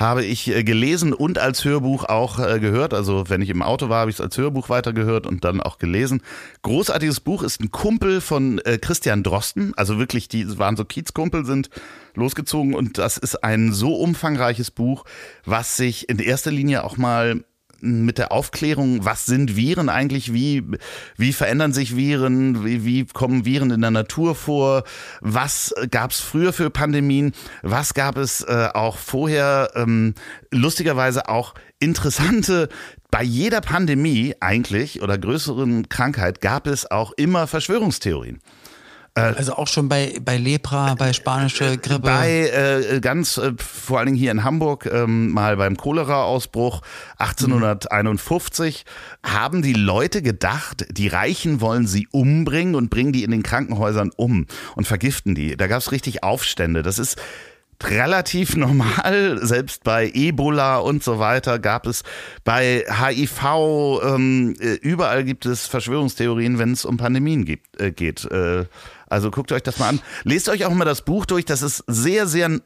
[0.00, 2.94] Habe ich äh, gelesen und als Hörbuch auch äh, gehört.
[2.94, 5.76] Also wenn ich im Auto war, habe ich es als Hörbuch weitergehört und dann auch
[5.76, 6.22] gelesen.
[6.62, 9.74] Großartiges Buch ist ein Kumpel von äh, Christian Drosten.
[9.76, 11.68] Also wirklich, die waren so Kiezkumpel, sind
[12.14, 15.04] losgezogen und das ist ein so umfangreiches Buch,
[15.44, 17.44] was sich in erster Linie auch mal
[17.82, 20.64] mit der Aufklärung, was sind Viren eigentlich, wie,
[21.16, 24.84] wie verändern sich Viren, wie, wie kommen Viren in der Natur vor,
[25.20, 30.14] was gab es früher für Pandemien, was gab es äh, auch vorher, ähm,
[30.50, 32.68] lustigerweise auch interessante,
[33.10, 38.40] bei jeder Pandemie eigentlich oder größeren Krankheit gab es auch immer Verschwörungstheorien.
[39.14, 42.00] Also auch schon bei, bei Lepra, bei spanische Grippe.
[42.00, 46.80] Bei äh, ganz, äh, vor allen Dingen hier in Hamburg, ähm, mal beim Cholera-Ausbruch
[47.18, 48.84] 1851,
[49.24, 54.10] haben die Leute gedacht, die Reichen wollen sie umbringen und bringen die in den Krankenhäusern
[54.16, 54.46] um
[54.76, 55.56] und vergiften die.
[55.56, 56.82] Da gab es richtig Aufstände.
[56.82, 57.20] Das ist
[57.82, 62.02] relativ normal, selbst bei Ebola und so weiter gab es
[62.44, 68.24] bei HIV, ähm, äh, überall gibt es Verschwörungstheorien, wenn es um Pandemien gibt, äh, geht.
[68.30, 68.66] Äh,
[69.10, 70.00] also guckt euch das mal an.
[70.24, 72.60] Lest euch auch mal das Buch durch, das ist sehr, sehr,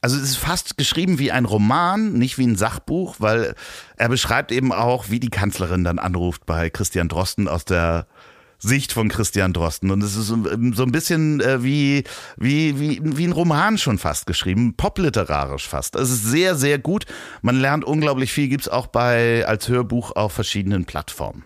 [0.00, 3.54] also es ist fast geschrieben wie ein Roman, nicht wie ein Sachbuch, weil
[3.96, 8.06] er beschreibt eben auch, wie die Kanzlerin dann anruft bei Christian Drosten aus der
[8.58, 9.90] Sicht von Christian Drosten.
[9.90, 12.04] Und es ist so ein bisschen äh, wie,
[12.36, 15.96] wie, wie, wie ein Roman schon fast geschrieben, popliterarisch fast.
[15.96, 17.06] Es ist sehr, sehr gut.
[17.40, 21.44] Man lernt unglaublich viel, gibt's auch bei als Hörbuch auf verschiedenen Plattformen.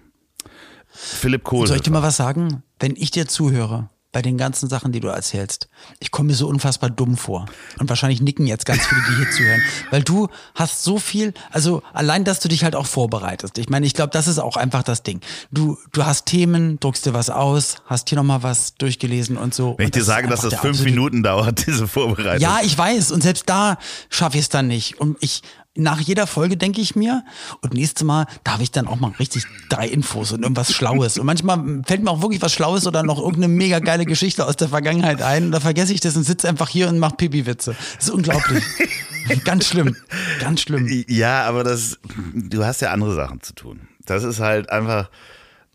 [0.88, 1.66] Philipp Kohl.
[1.66, 2.62] Soll ich dir mal was sagen?
[2.78, 5.68] Wenn ich dir zuhöre, bei den ganzen Sachen, die du erzählst.
[5.98, 7.46] Ich komme mir so unfassbar dumm vor.
[7.79, 9.62] Und wahrscheinlich nicken jetzt ganz viele, die hier zuhören.
[9.90, 13.57] Weil du hast so viel, also allein, dass du dich halt auch vorbereitest.
[13.57, 15.20] Ich meine, ich glaube, das ist auch einfach das Ding.
[15.51, 19.75] Du, du hast Themen, druckst dir was aus, hast hier nochmal was durchgelesen und so.
[19.79, 22.42] Wenn ich dir sage, dass das fünf Minuten dauert, diese Vorbereitung.
[22.42, 23.12] Ja, ich weiß.
[23.12, 23.79] Und selbst da
[24.11, 25.01] schaffe ich es dann nicht.
[25.01, 25.42] Und ich,
[25.74, 27.24] nach jeder Folge denke ich mir,
[27.62, 31.18] und nächstes Mal darf ich dann auch mal richtig drei Infos und irgendwas Schlaues.
[31.18, 34.56] Und manchmal fällt mir auch wirklich was Schlaues oder noch irgendeine mega geile Geschichte aus
[34.56, 35.46] der Vergangenheit ein.
[35.46, 37.74] Und da vergesse ich das und sitze einfach hier und mache Pipi-Witze.
[37.96, 38.62] Das ist unglaublich.
[39.44, 39.96] ganz schlimm.
[40.40, 40.87] Ganz schlimm.
[41.08, 41.98] Ja, aber das,
[42.35, 43.88] du hast ja andere Sachen zu tun.
[44.04, 45.11] Das ist halt einfach.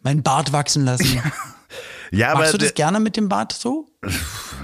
[0.04, 1.22] Mein Bart wachsen lassen.
[2.10, 3.90] Ja, Machst aber du das gerne mit dem Bart so?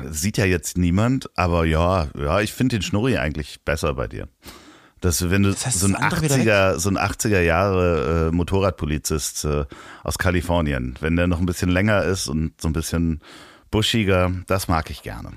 [0.09, 4.29] sieht ja jetzt niemand, aber ja, ja, ich finde den Schnurri eigentlich besser bei dir.
[5.03, 8.29] Dass wenn du Das heißt, so ein das andere wieder 80er, so ein 80er Jahre
[8.29, 9.65] äh, Motorradpolizist äh,
[10.01, 13.19] aus Kalifornien, wenn der noch ein bisschen länger ist und so ein bisschen
[13.69, 15.33] buschiger, das mag ich gerne.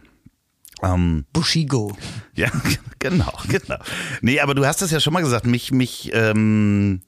[0.85, 1.97] Ähm, Bushigo.
[2.37, 2.49] ja,
[3.01, 3.79] genau, genau.
[4.21, 7.01] Nee, aber du hast es ja schon mal gesagt, mich, mich, ähm,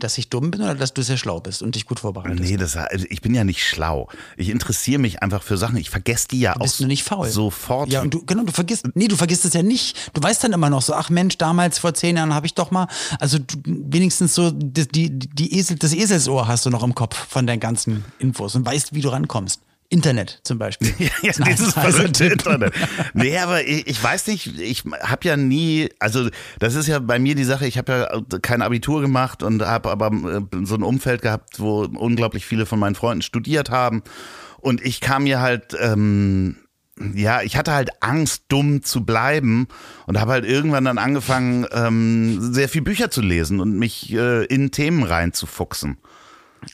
[0.00, 2.40] Dass ich dumm bin oder dass du sehr schlau bist und dich gut vorbereitest?
[2.40, 4.08] nee, das, also ich bin ja nicht schlau.
[4.36, 5.76] Ich interessiere mich einfach für Sachen.
[5.76, 7.28] Ich vergesse die ja Du bist auch nur nicht faul.
[7.28, 7.90] sofort.
[7.90, 9.96] Ja, und du, genau, du vergisst, nee, du vergisst es ja nicht.
[10.14, 12.70] Du weißt dann immer noch so, ach Mensch, damals vor zehn Jahren habe ich doch
[12.70, 12.86] mal,
[13.18, 17.16] also du, wenigstens so die, die, die Esel, das Eselsohr hast du noch im Kopf
[17.28, 19.60] von deinen ganzen Infos und weißt, wie du rankommst.
[19.90, 20.92] Internet zum Beispiel.
[21.22, 22.26] Ja, dieses verrückte.
[22.26, 22.74] Internet.
[23.14, 27.18] Nee, aber ich, ich weiß nicht, ich habe ja nie, also das ist ja bei
[27.18, 30.82] mir die Sache, ich habe ja kein Abitur gemacht und habe aber äh, so ein
[30.82, 34.02] Umfeld gehabt, wo unglaublich viele von meinen Freunden studiert haben.
[34.58, 36.56] Und ich kam mir halt, ähm,
[37.14, 39.68] ja, ich hatte halt Angst, dumm zu bleiben
[40.06, 44.44] und habe halt irgendwann dann angefangen, ähm, sehr viel Bücher zu lesen und mich äh,
[44.44, 45.98] in Themen reinzufuchsen.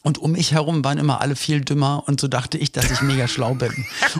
[0.02, 3.00] Und um mich herum waren immer alle viel dümmer und so dachte ich, dass ich
[3.02, 3.72] mega schlau bin.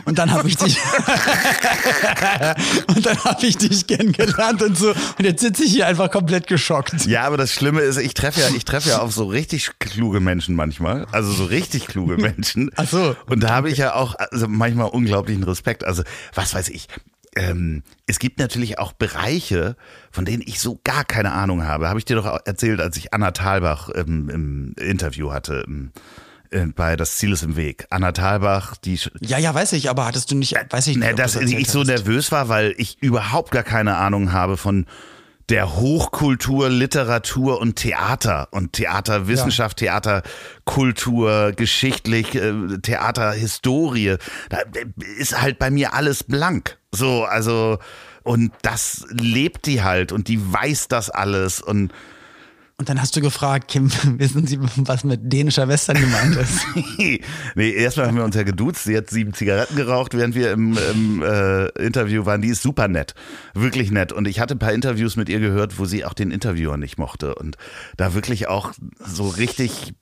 [0.05, 0.77] Und dann habe ich dich
[2.87, 6.47] und dann habe ich dich kennengelernt und so und jetzt sitze ich hier einfach komplett
[6.47, 7.05] geschockt.
[7.05, 10.19] Ja, aber das Schlimme ist, ich treffe ja, ich treffe ja auf so richtig kluge
[10.19, 12.71] Menschen manchmal, also so richtig kluge Menschen.
[12.75, 13.15] Ach so.
[13.27, 15.83] Und da habe ich ja auch also manchmal unglaublichen Respekt.
[15.83, 16.87] Also was weiß ich.
[17.35, 19.75] Ähm, es gibt natürlich auch Bereiche,
[20.09, 21.89] von denen ich so gar keine Ahnung habe.
[21.89, 25.91] Habe ich dir doch erzählt, als ich Anna Thalbach im, im Interview hatte im,
[26.51, 27.87] äh, bei Das Ziel ist im Weg.
[27.89, 31.09] Anna Thalbach, die Ja, ja, weiß ich, aber hattest du nicht, weiß ich nicht.
[31.09, 32.05] Ob dass ich so hattest.
[32.05, 34.85] nervös war, weil ich überhaupt gar keine Ahnung habe von
[35.49, 44.15] der Hochkultur, Literatur und Theater und Theaterwissenschaft, Theaterkultur, geschichtlich, äh, Theaterhistorie.
[44.49, 44.57] Da
[45.17, 46.77] ist halt bei mir alles blank.
[46.91, 47.77] So, also,
[48.23, 51.91] und das lebt die halt und die weiß das alles und
[52.77, 56.59] Und dann hast du gefragt, Kim, wissen Sie, was mit dänischer Western gemeint ist?
[57.55, 58.83] nee, erstmal haben wir uns ja geduzt.
[58.83, 62.41] Sie hat sieben Zigaretten geraucht, während wir im, im äh, Interview waren.
[62.41, 63.13] Die ist super nett.
[63.53, 64.11] Wirklich nett.
[64.11, 66.97] Und ich hatte ein paar Interviews mit ihr gehört, wo sie auch den Interviewer nicht
[66.97, 67.35] mochte.
[67.35, 67.55] Und
[67.95, 69.93] da wirklich auch so richtig,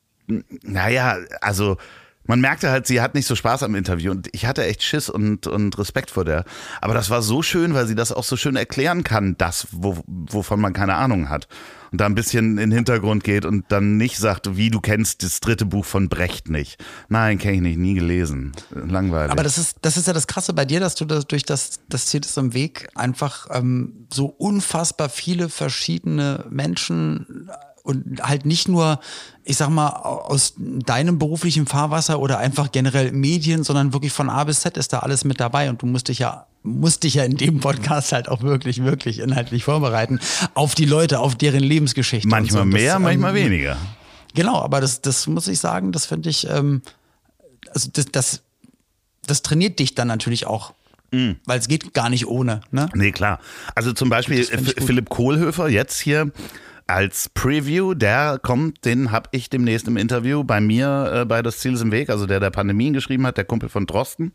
[0.64, 1.78] naja, also
[2.26, 5.10] man merkte halt, sie hat nicht so Spaß am Interview und ich hatte echt Schiss
[5.10, 6.46] und, und Respekt vor der.
[6.82, 10.04] Aber das war so schön, weil sie das auch so schön erklären kann, das, wo,
[10.08, 11.48] wovon man keine Ahnung hat.
[11.92, 15.22] Und da ein bisschen in den Hintergrund geht und dann nicht sagt, wie du kennst
[15.22, 16.84] das dritte Buch von Brecht nicht.
[17.08, 18.54] Nein, kenne ich nicht, nie gelesen.
[18.72, 19.32] Langweilig.
[19.32, 21.82] Aber das ist, das ist ja das Krasse bei dir, dass du das durch das,
[21.90, 27.52] das Ziel ist im Weg einfach ähm, so unfassbar viele verschiedene Menschen
[27.84, 29.00] und halt nicht nur,
[29.44, 34.46] ich sag mal, aus deinem beruflichen Fahrwasser oder einfach generell Medien, sondern wirklich von A
[34.46, 37.26] bis Z ist da alles mit dabei und du musst dich ja musst dich ja
[37.26, 40.20] in dem Podcast halt auch wirklich, wirklich inhaltlich vorbereiten
[40.54, 42.28] auf die Leute, auf deren Lebensgeschichte.
[42.28, 42.70] manchmal so.
[42.70, 43.78] mehr, das, manchmal ähm, weniger.
[44.34, 46.82] Genau, aber das, das muss ich sagen, das finde ich, ähm,
[47.74, 48.42] also das, das,
[49.28, 50.74] das trainiert dich dann natürlich auch.
[51.12, 51.36] Mhm.
[51.46, 52.62] Weil es geht gar nicht ohne.
[52.72, 52.90] Ne?
[52.94, 53.40] Nee, klar.
[53.76, 54.50] Also zum Beispiel ich.
[54.50, 56.32] Philipp Kohlhöfer jetzt hier
[56.94, 61.58] als Preview, der kommt, den habe ich demnächst im Interview bei mir äh, bei Das
[61.58, 64.32] Ziel ist im Weg, also der der Pandemien geschrieben hat, der Kumpel von Drosten.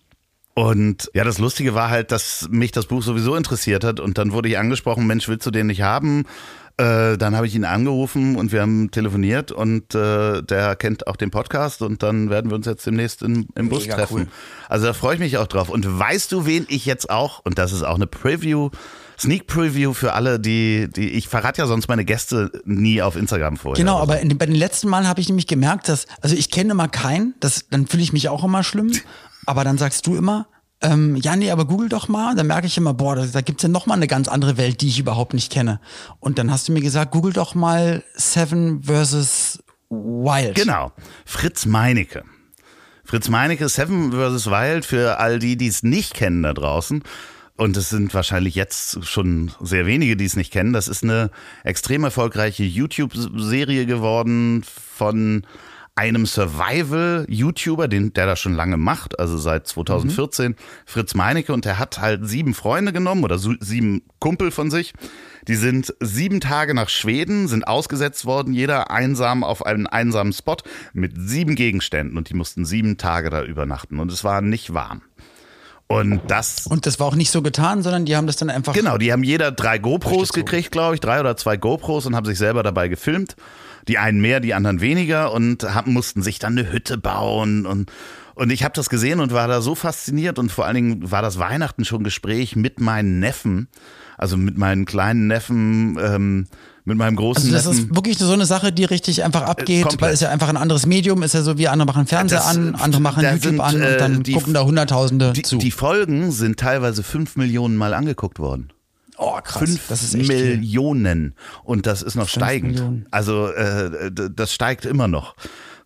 [0.54, 4.32] Und ja, das Lustige war halt, dass mich das Buch sowieso interessiert hat und dann
[4.32, 6.24] wurde ich angesprochen, Mensch, willst du den nicht haben?
[6.78, 11.14] Äh, dann habe ich ihn angerufen und wir haben telefoniert und äh, der kennt auch
[11.14, 14.22] den Podcast und dann werden wir uns jetzt demnächst im, im Bus Mega treffen.
[14.22, 14.28] cool.
[14.68, 15.68] Also da freue ich mich auch drauf.
[15.68, 18.70] Und weißt du, wen ich jetzt auch, und das ist auch eine Preview
[19.18, 23.56] Sneak Preview für alle, die, die ich verrate ja sonst meine Gäste nie auf Instagram
[23.56, 23.82] vorher.
[23.82, 26.72] Genau, aber in, bei den letzten Malen habe ich nämlich gemerkt, dass, also ich kenne
[26.72, 28.92] immer keinen, das, dann fühle ich mich auch immer schlimm,
[29.46, 30.46] aber dann sagst du immer,
[30.80, 32.36] ähm, ja, nee, aber google doch mal.
[32.36, 34.80] Dann merke ich immer, boah, da, da gibt's ja noch mal eine ganz andere Welt,
[34.80, 35.80] die ich überhaupt nicht kenne.
[36.20, 39.58] Und dann hast du mir gesagt, google doch mal Seven versus
[39.90, 40.54] Wild.
[40.54, 40.92] Genau.
[41.24, 42.22] Fritz Meinecke.
[43.04, 44.46] Fritz Meinecke, Seven vs.
[44.50, 47.02] Wild, für all die, die es nicht kennen da draußen.
[47.58, 50.72] Und es sind wahrscheinlich jetzt schon sehr wenige, die es nicht kennen.
[50.72, 51.30] Das ist eine
[51.64, 55.44] extrem erfolgreiche YouTube-Serie geworden von
[55.96, 60.54] einem Survival-YouTuber, den der das schon lange macht, also seit 2014, mhm.
[60.86, 64.92] Fritz Meinecke, und der hat halt sieben Freunde genommen oder sieben Kumpel von sich.
[65.48, 70.58] Die sind sieben Tage nach Schweden, sind ausgesetzt worden, jeder einsam auf einen einsamen Spot
[70.92, 75.02] mit sieben Gegenständen und die mussten sieben Tage da übernachten und es war nicht warm.
[75.88, 76.66] Und das.
[76.66, 78.74] Und das war auch nicht so getan, sondern die haben das dann einfach.
[78.74, 82.26] Genau, die haben jeder drei GoPros gekriegt, glaube ich, drei oder zwei GoPros und haben
[82.26, 83.36] sich selber dabei gefilmt.
[83.88, 87.90] Die einen mehr, die anderen weniger und haben, mussten sich dann eine Hütte bauen und
[88.34, 91.22] und ich habe das gesehen und war da so fasziniert und vor allen Dingen war
[91.22, 93.66] das Weihnachten schon Gespräch mit meinen Neffen,
[94.16, 96.46] also mit meinen kleinen Neffen, ähm,
[96.88, 100.00] mit meinem großen also das ist wirklich so eine Sache, die richtig einfach abgeht, Komplett.
[100.00, 102.56] weil es ja einfach ein anderes Medium ist ja so wie andere machen Fernseher das,
[102.56, 105.58] an, andere machen YouTube sind, an und dann äh, die, gucken da Hunderttausende die, zu.
[105.58, 108.72] Die Folgen sind teilweise fünf Millionen Mal angeguckt worden.
[109.18, 109.64] Oh, krass.
[109.64, 111.32] Fünf das ist Millionen.
[111.32, 111.32] Viel.
[111.64, 112.76] Und das ist noch steigend.
[112.76, 113.06] Millionen.
[113.10, 115.34] Also äh, das steigt immer noch.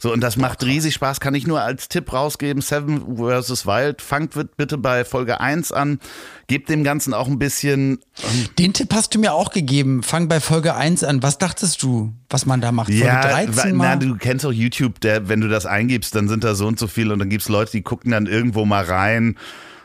[0.03, 1.21] So, und das macht riesig Spaß.
[1.21, 2.61] Kann ich nur als Tipp rausgeben.
[2.61, 3.67] Seven vs.
[3.67, 4.03] Wild.
[4.03, 6.01] Fangt bitte bei Folge 1 an.
[6.49, 8.01] Gebt dem Ganzen auch ein bisschen.
[8.21, 10.03] Ähm Den Tipp hast du mir auch gegeben.
[10.03, 11.23] Fang bei Folge 1 an.
[11.23, 12.89] Was dachtest du, was man da macht?
[12.89, 16.43] Folge ja, 13 na, du kennst auch YouTube, der, wenn du das eingibst, dann sind
[16.43, 19.37] da so und so viele und dann gibt's Leute, die gucken dann irgendwo mal rein.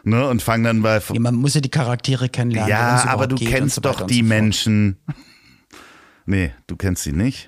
[0.03, 0.99] Ne, und fangen dann bei.
[1.13, 2.71] Ja, man muss ja die Charaktere kennenlernen.
[2.71, 4.97] Ja, aber du kennst doch die so Menschen.
[6.29, 7.47] Nee, du kennst sie nicht.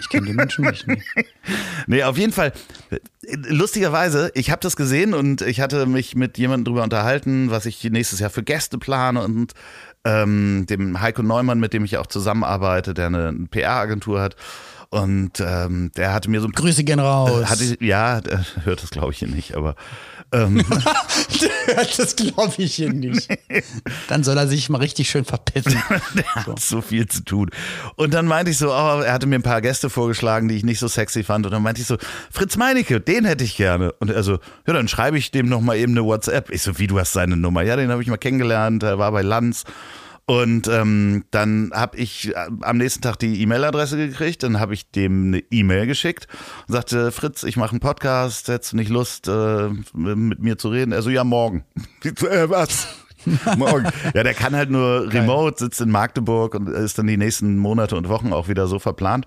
[0.00, 0.86] Ich kenne die Menschen nicht.
[0.86, 1.02] Nee.
[1.86, 2.52] nee, auf jeden Fall.
[3.48, 7.82] Lustigerweise, ich habe das gesehen und ich hatte mich mit jemandem drüber unterhalten, was ich
[7.84, 9.54] nächstes Jahr für Gäste plane und
[10.04, 14.36] ähm, dem Heiko Neumann, mit dem ich auch zusammenarbeite, der eine PR-Agentur hat.
[14.90, 17.48] Und ähm, der hatte mir so Grüße gehen raus.
[17.48, 19.74] Hatte, ja, der hört das glaube ich hier nicht, aber
[20.32, 20.64] ähm,
[21.96, 23.28] das glaube ich hier nicht.
[24.08, 25.72] Dann soll er sich mal richtig schön verpissen.
[26.14, 26.52] der so.
[26.52, 27.50] hat so viel zu tun.
[27.96, 30.64] Und dann meinte ich so, oh, er hatte mir ein paar Gäste vorgeschlagen, die ich
[30.64, 31.46] nicht so sexy fand.
[31.46, 31.96] Und dann meinte ich so,
[32.30, 33.92] Fritz Meinecke, den hätte ich gerne.
[33.92, 36.50] Und er so, ja, dann schreibe ich dem noch mal eben eine WhatsApp.
[36.50, 37.62] Ich so, wie du hast seine Nummer?
[37.62, 38.82] Ja, den habe ich mal kennengelernt.
[38.82, 39.64] Er war bei Lanz.
[40.28, 44.90] Und ähm, dann habe ich äh, am nächsten Tag die E-Mail-Adresse gekriegt, dann habe ich
[44.90, 46.28] dem eine E-Mail geschickt
[46.66, 50.68] und sagte, Fritz, ich mache einen Podcast, hättest du nicht Lust, äh, mit mir zu
[50.68, 50.92] reden?
[50.92, 51.64] Er so, ja, morgen.
[52.04, 52.88] äh, was?
[53.56, 53.88] morgen.
[54.12, 57.96] Ja, der kann halt nur remote, sitzt in Magdeburg und ist dann die nächsten Monate
[57.96, 59.24] und Wochen auch wieder so verplant.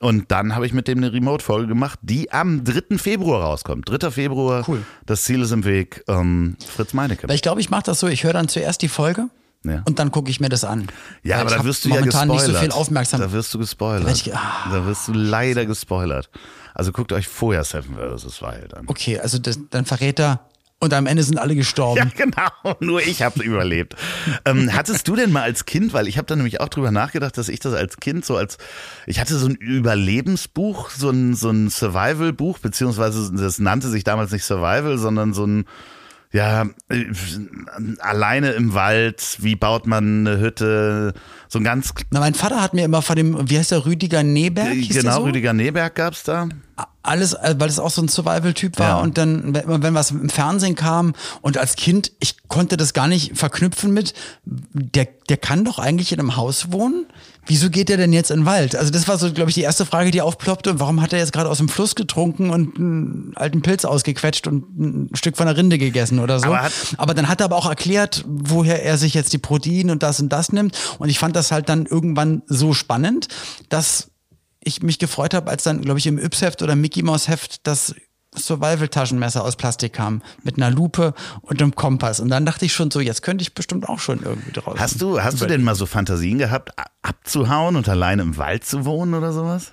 [0.00, 2.98] Und dann habe ich mit dem eine Remote-Folge gemacht, die am 3.
[2.98, 3.88] Februar rauskommt.
[3.88, 4.10] 3.
[4.10, 4.82] Februar, cool.
[5.06, 7.32] das Ziel ist im Weg, ähm, Fritz Meinecke.
[7.32, 9.28] Ich glaube, ich mache das so, ich höre dann zuerst die Folge
[9.64, 9.82] ja.
[9.86, 10.88] Und dann gucke ich mir das an.
[11.22, 12.28] Ja, aber da wirst du ja gespoilert.
[12.28, 13.28] nicht so viel Aufmerksamkeit.
[13.28, 14.10] Da wirst du gespoilert.
[14.10, 14.68] Ich, ah.
[14.70, 16.30] Da wirst du leider gespoilert.
[16.74, 18.42] Also guckt euch vorher Seven vs.
[18.42, 18.84] Wild an.
[18.88, 20.40] Okay, also das, dann verrät er.
[20.80, 21.98] Und am Ende sind alle gestorben.
[21.98, 22.76] Ja, genau.
[22.80, 23.94] Nur ich habe überlebt.
[24.44, 27.38] ähm, hattest du denn mal als Kind, weil ich habe da nämlich auch drüber nachgedacht,
[27.38, 28.58] dass ich das als Kind so als,
[29.06, 34.32] ich hatte so ein Überlebensbuch, so ein, so ein Survival-Buch, beziehungsweise das nannte sich damals
[34.32, 35.66] nicht Survival, sondern so ein,
[36.32, 37.04] ja, äh,
[37.98, 41.12] alleine im Wald, wie baut man eine Hütte,
[41.48, 41.92] so ein ganz...
[42.10, 44.74] Na, mein Vater hat mir immer von dem, wie heißt der, Rüdiger Neberg?
[44.88, 45.22] Genau, so?
[45.24, 46.48] Rüdiger Neberg gab's da.
[47.02, 49.00] Alles, äh, weil es auch so ein Survival-Typ war ja.
[49.00, 53.08] und dann, wenn, wenn was im Fernsehen kam und als Kind, ich konnte das gar
[53.08, 54.14] nicht verknüpfen mit,
[54.44, 57.06] der, der kann doch eigentlich in einem Haus wohnen
[57.46, 58.76] wieso geht er denn jetzt in den Wald?
[58.76, 60.78] Also das war so, glaube ich, die erste Frage, die aufploppte.
[60.80, 64.78] Warum hat er jetzt gerade aus dem Fluss getrunken und einen alten Pilz ausgequetscht und
[64.78, 66.46] ein Stück von der Rinde gegessen oder so?
[66.46, 70.02] Aber, aber dann hat er aber auch erklärt, woher er sich jetzt die Proteine und
[70.02, 70.76] das und das nimmt.
[70.98, 73.28] Und ich fand das halt dann irgendwann so spannend,
[73.68, 74.08] dass
[74.64, 77.94] ich mich gefreut habe, als dann, glaube ich, im Yps-Heft oder Mickey Mouse-Heft das
[78.36, 82.20] Survival-Taschenmesser aus Plastik kam, mit einer Lupe und einem Kompass.
[82.20, 84.78] Und dann dachte ich schon so, jetzt könnte ich bestimmt auch schon irgendwie draus.
[84.78, 86.70] Hast du, hast du denn mal so Fantasien gehabt,
[87.02, 89.72] abzuhauen und alleine im Wald zu wohnen oder sowas?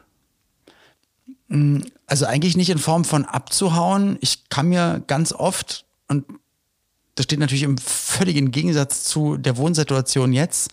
[1.47, 4.17] Mm, also eigentlich nicht in Form von abzuhauen.
[4.21, 6.25] Ich kann mir ganz oft, und
[7.15, 10.71] das steht natürlich im völligen Gegensatz zu der Wohnsituation jetzt,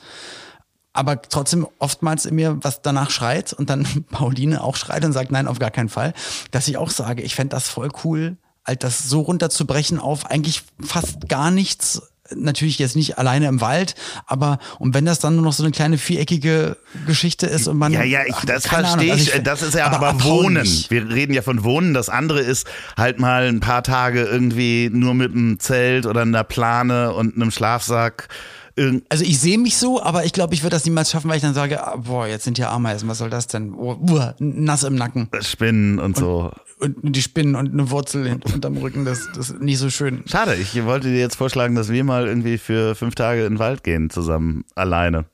[0.97, 5.31] aber trotzdem oftmals in mir was danach schreit und dann Pauline auch schreit und sagt,
[5.31, 6.13] nein, auf gar keinen Fall,
[6.51, 10.63] dass ich auch sage, ich fände das voll cool, halt das so runterzubrechen auf eigentlich
[10.81, 12.03] fast gar nichts
[12.35, 13.95] natürlich jetzt nicht alleine im Wald,
[14.27, 17.93] aber und wenn das dann nur noch so eine kleine viereckige Geschichte ist und man
[17.93, 19.33] Ja, ja, ich, das verstehe Ahnung, ich.
[19.33, 20.63] also Das ist ja aber aber, Wohnen.
[20.63, 20.91] nicht.
[20.91, 21.95] Wir reden ja von Wohnen.
[21.95, 26.45] Das andere ist halt mal ein paar Tage irgendwie nur mit einem Zelt oder einer
[26.45, 28.29] Plane und einem Schlafsack.
[29.09, 31.43] Also ich sehe mich so, aber ich glaube, ich würde das niemals schaffen, weil ich
[31.43, 33.73] dann sage, ah, boah, jetzt sind hier Ameisen, was soll das denn?
[33.75, 35.29] Oh, uah, nass im Nacken.
[35.41, 36.53] Spinnen und so.
[36.79, 40.25] Und die Spinnen und eine Wurzel unterm Rücken, das, das ist nicht so schön.
[40.27, 43.59] Schade, ich wollte dir jetzt vorschlagen, dass wir mal irgendwie für fünf Tage in den
[43.59, 45.25] Wald gehen, zusammen, alleine.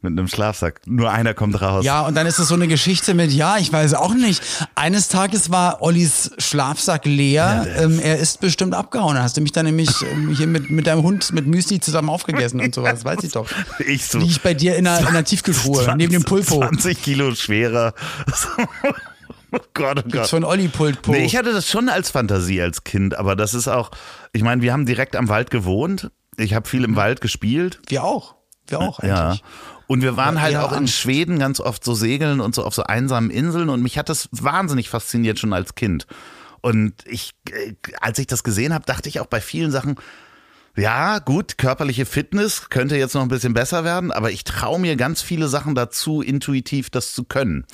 [0.00, 0.82] Mit einem Schlafsack.
[0.86, 1.84] Nur einer kommt raus.
[1.84, 4.40] Ja, und dann ist es so eine Geschichte mit, ja, ich weiß auch nicht.
[4.76, 7.66] Eines Tages war Ollis Schlafsack leer.
[7.76, 9.16] ähm, er ist bestimmt abgehauen.
[9.16, 12.10] Da hast du mich dann nämlich ähm, hier mit, mit deinem Hund mit Müsli zusammen
[12.10, 13.04] aufgegessen und sowas.
[13.04, 13.48] Weiß ich doch.
[13.86, 14.18] Ich so.
[14.18, 16.58] Liege ich bei dir in einer, in einer Tiefkühltruhe, neben dem Pulpo.
[16.60, 17.92] 20 Kilo schwerer.
[19.52, 20.28] oh Gott, oh Gott.
[20.28, 21.10] Von Olli Pulpo.
[21.10, 23.90] Nee, ich hatte das schon als Fantasie als Kind, aber das ist auch,
[24.32, 26.10] ich meine, wir haben direkt am Wald gewohnt.
[26.36, 27.80] Ich habe viel im Wald gespielt.
[27.88, 28.36] Wir auch.
[28.68, 29.36] Wir auch Ja.
[29.88, 30.86] Und wir waren halt auch in.
[30.86, 34.28] Schweden ganz oft so segeln und so auf so einsamen Inseln und mich hat das
[34.32, 36.06] wahnsinnig fasziniert schon als Kind.
[36.60, 39.96] Und ich, äh, als ich das gesehen habe, dachte ich auch bei vielen Sachen,
[40.78, 44.96] ja, gut, körperliche Fitness könnte jetzt noch ein bisschen besser werden, aber ich traue mir
[44.96, 47.64] ganz viele Sachen dazu, intuitiv das zu können.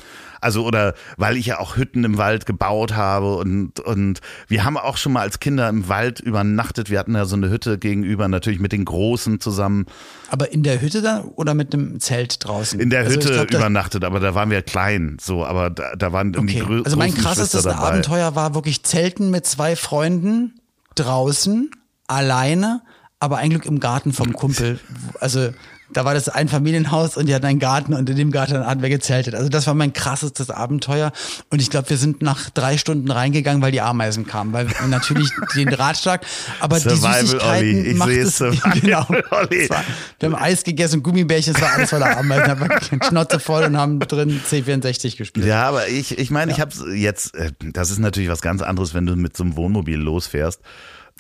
[0.41, 4.77] Also, oder weil ich ja auch Hütten im Wald gebaut habe und, und wir haben
[4.77, 6.91] auch schon mal als Kinder im Wald übernachtet.
[6.91, 9.87] Wir hatten ja so eine Hütte gegenüber, natürlich mit den Großen zusammen
[10.31, 12.79] Aber in der Hütte dann oder mit dem Zelt draußen?
[12.81, 16.13] in der Also Hütte glaub, übernachtet, aber da waren wir klein, so, aber da, da
[16.13, 16.83] waren irgendwie Okay.
[16.85, 17.67] Also mein krassestes.
[17.67, 20.61] Abenteuer war wirklich Zelten mit zwei Freunden
[20.95, 21.71] draußen,
[22.07, 22.83] alleine,
[23.21, 24.79] aber ein Glück im Garten vom Kumpel.
[25.21, 25.51] Also
[25.93, 28.83] da war das ein Familienhaus und die hatten einen Garten und in dem Garten hatten
[28.83, 29.35] wir gezeltet.
[29.35, 31.13] Also das war mein krassestes Abenteuer
[31.51, 35.31] und ich glaube, wir sind nach drei Stunden reingegangen, weil die Ameisen kamen, weil natürlich
[35.55, 36.25] den Ratschlag,
[36.61, 37.81] aber Survival, die Süßigkeiten Olli.
[37.91, 39.07] Ich macht sehe es, Survival, genau.
[39.31, 39.71] Olli.
[39.71, 39.85] War,
[40.19, 42.69] wir haben Eis gegessen, Gummibärchen, es war alles voller Ameisen, war
[43.09, 45.47] Schnauze voll und haben drin C64 gespielt.
[45.47, 48.95] Ja, aber ich, ich meine, ich habe jetzt, äh, das ist natürlich was ganz anderes,
[48.95, 50.61] wenn du mit so einem Wohnmobil losfährst.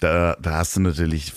[0.00, 1.32] Da, da hast du natürlich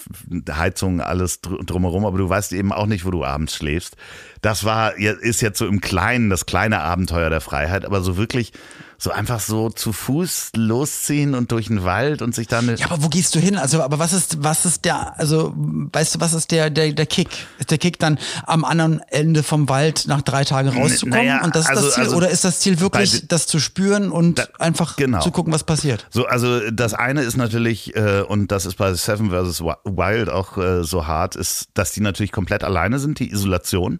[0.49, 3.95] Heizung, alles dr- drumherum, aber du weißt eben auch nicht, wo du abends schläfst.
[4.41, 8.53] Das war, ist jetzt so im Kleinen das kleine Abenteuer der Freiheit, aber so wirklich,
[8.99, 12.75] so einfach so zu Fuß losziehen und durch den Wald und sich dann.
[12.77, 13.55] Ja, aber wo gehst du hin?
[13.57, 17.05] Also, aber was ist, was ist der, also, weißt du, was ist der, der, der
[17.05, 17.29] Kick?
[17.59, 21.17] Ist der Kick dann am anderen Ende vom Wald nach drei Tagen rauszukommen?
[21.25, 22.03] naja, und das ist also- das Ziel?
[22.05, 25.19] also Oder ist das Ziel wirklich, das zu spüren und Da- einfach genau.
[25.21, 26.07] zu gucken, was passiert?
[26.09, 29.61] So, also das eine ist natürlich, äh, und das ist bei Seven vs.
[29.61, 33.99] Wild auch äh, so hart, ist, dass die natürlich komplett alleine sind, die Isolation.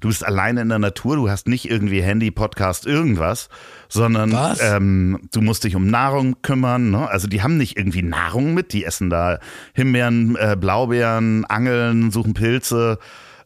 [0.00, 3.48] Du bist alleine in der Natur, du hast nicht irgendwie Handy, Podcast, irgendwas,
[3.88, 4.30] sondern?
[4.60, 6.90] Ähm, du musst dich um Nahrung kümmern.
[6.90, 7.08] Ne?
[7.08, 9.38] Also die haben nicht irgendwie Nahrung mit, die essen da
[9.74, 12.98] Himbeeren, äh, Blaubeeren, Angeln, suchen Pilze.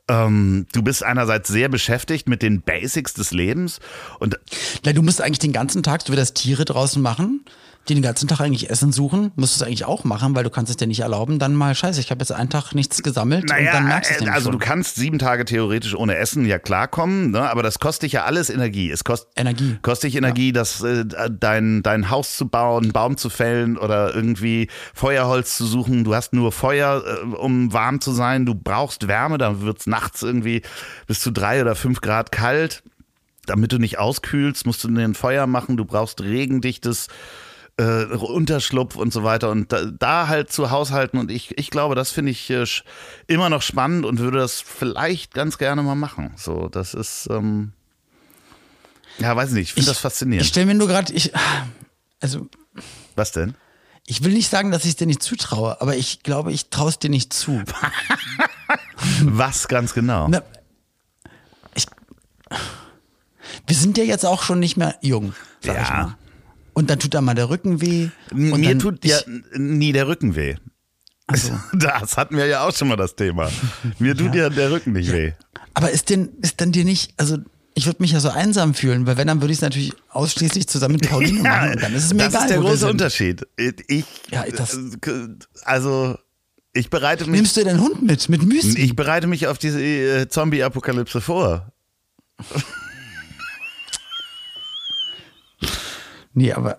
[0.08, 3.78] Ähm, du bist einerseits sehr beschäftigt mit den Basics des Lebens
[4.18, 4.38] und
[4.84, 7.44] Na, du musst eigentlich den ganzen Tag, so wie das Tiere draußen machen,
[7.90, 10.50] die den ganzen Tag eigentlich Essen suchen, musst du es eigentlich auch machen, weil du
[10.50, 13.50] kannst es dir nicht erlauben, dann mal, scheiße, ich habe jetzt einen Tag nichts gesammelt
[13.50, 14.58] und dann merkst du es äh, nämlich also schon.
[14.58, 17.50] du kannst sieben Tage theoretisch ohne Essen ja klarkommen, ne?
[17.50, 18.90] aber das kostet dich ja alles Energie.
[18.90, 19.76] Es kostet Energie.
[19.82, 24.14] kostet dich Energie, das äh, dein dein Haus zu bauen, einen Baum zu fällen oder
[24.14, 26.04] irgendwie Feuerholz zu suchen.
[26.04, 28.46] Du hast nur Feuer, äh, um warm zu sein.
[28.46, 30.62] Du brauchst Wärme, dann wird's nachts irgendwie
[31.06, 32.82] bis zu drei oder fünf Grad kalt.
[33.46, 35.76] Damit du nicht auskühlst, musst du ein Feuer machen.
[35.76, 37.08] Du brauchst regendichtes
[37.80, 41.94] äh, Unterschlupf und so weiter und da, da halt zu haushalten und ich, ich glaube,
[41.94, 42.64] das finde ich äh,
[43.26, 46.32] immer noch spannend und würde das vielleicht ganz gerne mal machen.
[46.36, 47.72] So, das ist, ähm,
[49.18, 50.46] ja, weiß nicht, ich finde das Ich faszinierend.
[50.48, 51.32] stelle mir nur gerade, ich,
[52.20, 52.48] also
[53.16, 53.54] Was denn?
[54.06, 56.88] Ich will nicht sagen, dass ich es dir nicht zutraue, aber ich glaube, ich traue
[56.88, 57.62] es dir nicht zu.
[59.22, 60.26] Was ganz genau?
[60.28, 60.42] Na,
[61.74, 61.86] ich,
[63.66, 65.82] wir sind ja jetzt auch schon nicht mehr jung, sag Ja.
[65.82, 66.16] ich mal.
[66.72, 68.08] Und dann tut da mal der Rücken weh.
[68.30, 69.18] Und Mir tut ja
[69.56, 70.54] nie der Rücken weh.
[71.26, 73.50] Also, Das hatten wir ja auch schon mal das Thema.
[73.98, 75.32] Mir tut ja, der Rücken nicht weh.
[75.74, 77.38] aber ist denn, ist dann dir nicht, also
[77.74, 80.66] ich würde mich ja so einsam fühlen, weil wenn, dann würde ich es natürlich ausschließlich
[80.66, 81.72] zusammen mit Pauline machen.
[81.74, 82.42] Und dann ist es mir das egal.
[82.42, 82.88] ist der große.
[82.90, 83.46] Unterschied.
[83.86, 84.76] Ich, Ja, das-
[85.64, 86.18] also,
[86.72, 88.80] ich bereite mich, Nimmst du deinen Hund mit, mit Müsli?
[88.82, 91.72] ich bereite mich auf diese äh, Zombie-Apokalypse vor.
[96.34, 96.78] Nee, aber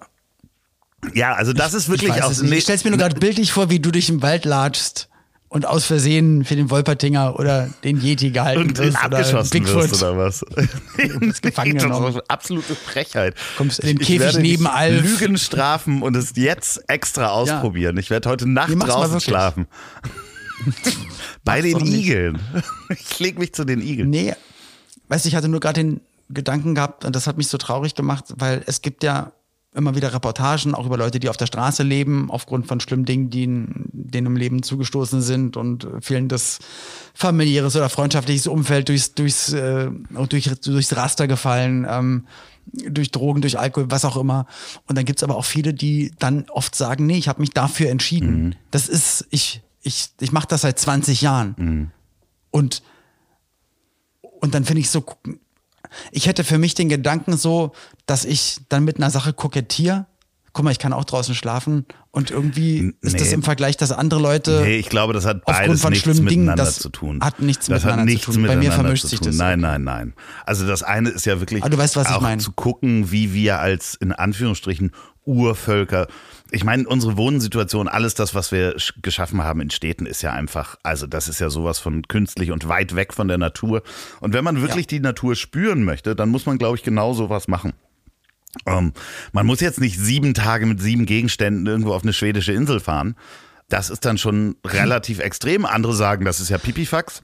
[1.13, 2.53] Ja, also das ist wirklich ich, auch, es nicht.
[2.53, 5.09] ich stell's mir nur gerade bildlich vor, wie du durch den Wald latschst
[5.49, 9.91] und aus Versehen für den Wolpertinger oder den Yeti gehalten und wirst oder Bigfoot.
[9.91, 10.45] wirst oder was.
[11.19, 13.35] bist gefangen das ist absolute Frechheit.
[13.57, 15.01] Kommst in den Ich Käfig neben dich Alf.
[15.19, 17.97] Lügen strafen und es jetzt extra ausprobieren.
[17.97, 19.67] Ich werde heute Nacht Nee, draußen schlafen.
[21.43, 21.85] Bei den.
[21.85, 22.39] Igeln.
[22.89, 24.09] Ich leg mich zu den Igeln.
[24.09, 24.33] Nee,
[25.09, 27.95] weißt du, ich hatte nur gerade den Gedanken gehabt und das hat mich so traurig
[27.95, 29.31] gemacht, weil es gibt ja
[29.73, 33.29] immer wieder Reportagen, auch über Leute, die auf der Straße leben, aufgrund von schlimmen Dingen,
[33.29, 36.59] die ihnen- denen im Leben zugestoßen sind und fehlendes
[37.13, 39.89] familiäres oder freundschaftliches Umfeld durchs, durchs, äh,
[40.29, 42.25] durch, durchs Raster gefallen, ähm,
[42.73, 44.45] durch Drogen, durch Alkohol, was auch immer.
[44.87, 47.89] Und dann gibt's aber auch viele, die dann oft sagen, nee, ich habe mich dafür
[47.89, 48.55] entschieden.
[48.71, 51.91] Das ist, ich, ich, ich mache das seit 20 Jahren.
[52.51, 52.83] Und
[54.41, 55.05] und dann finde ich so,
[56.11, 57.71] ich hätte für mich den Gedanken so,
[58.05, 60.05] dass ich dann mit einer Sache kokettiere.
[60.53, 64.19] Guck mal, ich kann auch draußen schlafen und irgendwie ist das im Vergleich, dass andere
[64.19, 66.89] Leute Nee, ich glaube, das hat aufgrund beides von nichts schlimmen Dingen, miteinander das zu
[66.89, 67.19] tun.
[67.23, 68.47] hat nichts das hat miteinander nichts zu tun.
[68.47, 70.13] Bei mir vermischt sich das Nein, nein, nein.
[70.45, 72.41] Also das eine ist ja wirklich Ah, du weißt, was ich auch meine.
[72.41, 74.91] zu gucken, wie wir als in Anführungsstrichen
[75.23, 76.07] Urvölker.
[76.49, 80.33] Ich meine, unsere Wohnsituation, alles das, was wir sch- geschaffen haben in Städten, ist ja
[80.33, 83.83] einfach, also das ist ja sowas von künstlich und weit weg von der Natur.
[84.19, 87.47] Und wenn man wirklich die Natur spüren möchte, dann muss man, glaube ich, genau sowas
[87.47, 87.71] machen.
[88.65, 88.93] Ähm,
[89.31, 93.15] man muss jetzt nicht sieben Tage mit sieben Gegenständen irgendwo auf eine schwedische Insel fahren.
[93.69, 95.65] Das ist dann schon relativ extrem.
[95.65, 97.23] Andere sagen, das ist ja Pipifax.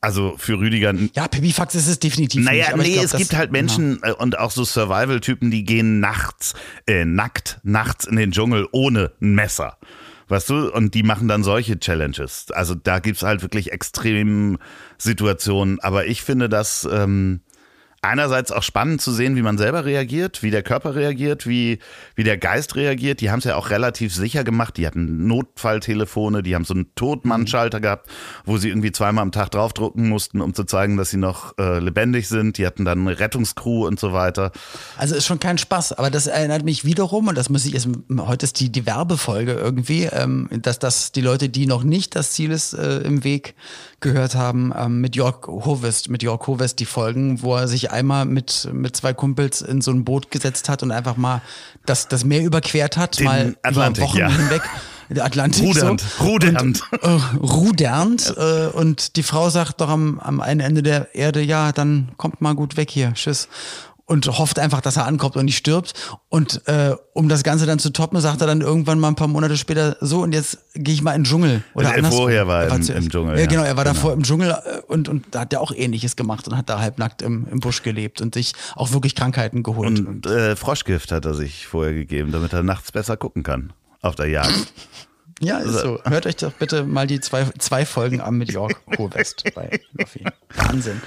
[0.00, 0.94] Also für Rüdiger.
[1.14, 2.86] Ja, Pipifax ist es definitiv Naja, nicht.
[2.86, 6.00] ich nee, glaub, es das- gibt halt Menschen äh, und auch so Survival-Typen, die gehen
[6.00, 6.54] nachts,
[6.86, 9.78] äh, nackt, nachts in den Dschungel ohne ein Messer.
[10.28, 10.72] Weißt du?
[10.72, 12.46] Und die machen dann solche Challenges.
[12.50, 14.56] Also da gibt's halt wirklich extrem
[14.96, 15.78] Situationen.
[15.80, 17.42] Aber ich finde das ähm,
[18.04, 21.78] einerseits auch spannend zu sehen, wie man selber reagiert, wie der Körper reagiert, wie,
[22.14, 23.20] wie der Geist reagiert.
[23.20, 24.76] Die haben es ja auch relativ sicher gemacht.
[24.76, 28.08] Die hatten Notfalltelefone, die haben so einen Totmannschalter gehabt,
[28.44, 31.78] wo sie irgendwie zweimal am Tag draufdrucken mussten, um zu zeigen, dass sie noch äh,
[31.78, 32.58] lebendig sind.
[32.58, 34.52] Die hatten dann eine Rettungscrew und so weiter.
[34.96, 37.88] Also ist schon kein Spaß, aber das erinnert mich wiederum, und das muss ich jetzt,
[38.16, 42.32] heute ist die, die Werbefolge irgendwie, ähm, dass das die Leute, die noch nicht das
[42.32, 43.54] Ziel ist äh, im Weg
[44.04, 48.24] gehört haben, ähm, mit Jörg Hovest, mit Jörg Hovest die Folgen, wo er sich einmal
[48.24, 51.42] mit, mit zwei Kumpels in so ein Boot gesetzt hat und einfach mal
[51.86, 54.28] das, das Meer überquert hat, Den mal Atlantik, über Wochen ja.
[54.30, 54.62] hinweg.
[55.10, 56.24] Der Atlantik Rudernd, so.
[56.24, 56.82] rudernd.
[56.92, 58.34] Und, äh, rudernd.
[58.36, 62.40] Äh, und die Frau sagt doch am, am einen Ende der Erde, ja, dann kommt
[62.40, 63.48] mal gut weg hier, tschüss.
[64.06, 65.94] Und hofft einfach, dass er ankommt und nicht stirbt.
[66.28, 69.28] Und äh, um das Ganze dann zu toppen, sagt er dann irgendwann mal ein paar
[69.28, 71.62] Monate später, so und jetzt gehe ich mal in den Dschungel.
[71.74, 73.46] Oder Also er vorher war im- zuerst- im Dschungel, Ja, ja.
[73.46, 73.94] genau, er war Genau.
[73.94, 76.80] davor im Dschungel äh, und, und da hat er auch ähnliches gemacht und hat da
[76.80, 79.98] halbnackt im, im Busch gelebt und sich auch wirklich Krankheiten geholt.
[79.98, 84.16] Und äh, Froschgift hat er sich vorher gegeben, damit er nachts besser gucken kann auf
[84.16, 84.52] der Jagd.
[85.40, 85.98] Ja, ist so.
[86.04, 90.24] Hört euch doch bitte mal die zwei, zwei Folgen an mit Jörg Hohwest bei Luffy.
[90.54, 91.00] Wahnsinn.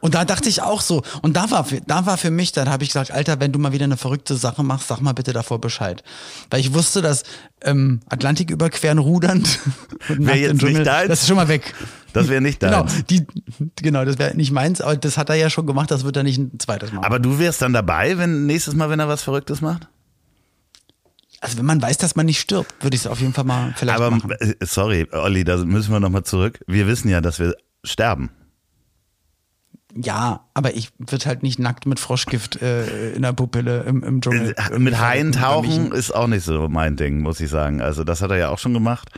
[0.00, 2.68] Und da dachte ich auch so, und da war, für- da war für mich, dann
[2.70, 5.32] habe ich gesagt, Alter, wenn du mal wieder eine verrückte Sache machst, sag mal bitte
[5.32, 6.02] davor Bescheid.
[6.50, 7.24] Weil ich wusste, dass
[7.62, 9.58] ähm, Atlantik überqueren, rudernd
[10.08, 11.08] nackt jetzt Dschungel, nicht deins?
[11.08, 11.74] das ist schon mal weg.
[12.14, 13.04] Das wäre nicht Genau, deins.
[13.10, 13.26] die,
[13.76, 16.22] genau, das wäre nicht meins, aber das hat er ja schon gemacht, das wird er
[16.22, 17.04] nicht ein zweites Mal.
[17.04, 19.88] Aber du wärst dann dabei, wenn nächstes Mal, wenn er was Verrücktes macht?
[21.44, 23.74] Also wenn man weiß, dass man nicht stirbt, würde ich es auf jeden Fall mal
[23.76, 24.30] vielleicht Aber machen.
[24.30, 26.60] äh, sorry, Olli, da müssen wir nochmal zurück.
[26.66, 28.30] Wir wissen ja, dass wir sterben.
[29.94, 34.20] Ja, aber ich würde halt nicht nackt mit Froschgift äh, in der Pupille im, im
[34.20, 34.54] Dschungel.
[34.56, 37.80] Äh, Mit Haien tauchen ist auch nicht so mein Ding, muss ich sagen.
[37.80, 39.10] Also das hat er ja auch schon gemacht.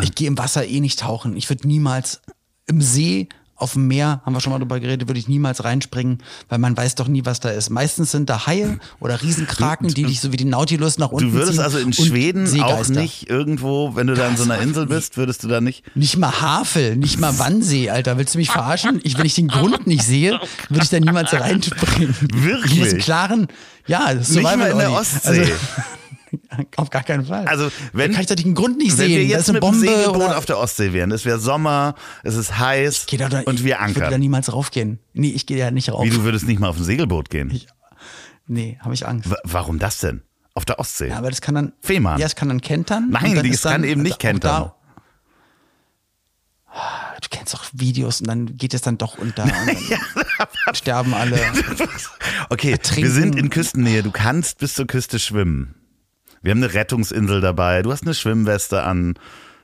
[0.00, 1.36] Ich gehe im Wasser eh nicht tauchen.
[1.36, 2.20] Ich würde niemals
[2.66, 3.28] im See,
[3.58, 6.76] auf dem Meer, haben wir schon mal drüber geredet, würde ich niemals reinspringen, weil man
[6.76, 7.70] weiß doch nie, was da ist.
[7.70, 11.32] Meistens sind da Haie oder Riesenkraken, die dich so wie die Nautilus nach unten Du
[11.32, 14.86] würdest ziehen also in Schweden auch nicht irgendwo, wenn du da in so einer Insel
[14.86, 15.84] bist, würdest du da nicht.
[15.96, 18.16] Nicht mal Havel, nicht mal Wannsee, Alter.
[18.16, 19.00] Willst du mich verarschen?
[19.02, 22.14] Ich, wenn ich den Grund nicht sehe, würde ich da niemals reinspringen.
[22.20, 22.72] Wirklich?
[22.72, 23.48] Ich muss klaren,
[23.86, 24.92] ja, das ist Nicht mal in der.
[24.92, 25.28] Ostsee.
[25.28, 25.52] Also,
[26.76, 27.46] auf gar keinen Fall.
[27.46, 29.10] Also, wenn- da kann ich doch den Grund nicht Wenn sehen.
[29.10, 31.94] wir da jetzt ist eine mit Bombe Segelboot auf der Ostsee wären, es wäre Sommer,
[32.24, 34.20] es ist heiß da, und wir Ich würde da ankern.
[34.20, 34.98] niemals raufgehen.
[35.14, 36.04] Nee, ich gehe ja nicht rauf.
[36.04, 37.58] Wie, du würdest nicht mal auf ein Segelboot gehen?
[38.46, 39.30] Nee, habe ich Angst.
[39.30, 40.22] Wa- Warum das denn?
[40.54, 41.08] Auf der Ostsee?
[41.08, 41.72] Ja, aber das kann dann.
[41.80, 42.18] Fehmarn.
[42.18, 43.08] Ja, es kann dann kentern.
[43.10, 44.72] Nein, dann es kann dann, eben nicht kentern.
[46.72, 49.44] Da, du kennst doch Videos und dann geht es dann doch unter.
[49.44, 51.38] Und dann sterben alle.
[52.50, 53.02] Okay, Ertrinken.
[53.04, 54.02] wir sind in Küstennähe.
[54.02, 55.74] Du kannst bis zur Küste schwimmen.
[56.42, 57.82] Wir haben eine Rettungsinsel dabei.
[57.82, 59.14] Du hast eine Schwimmweste an.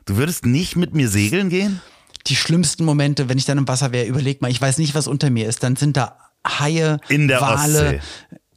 [0.06, 1.80] Du würdest nicht mit mir segeln gehen?
[2.26, 5.06] Die schlimmsten Momente, wenn ich dann im Wasser wäre, überleg mal, ich weiß nicht, was
[5.06, 5.62] unter mir ist.
[5.62, 6.16] Dann sind da
[6.46, 8.00] Haie, In der Wale, Ostsee.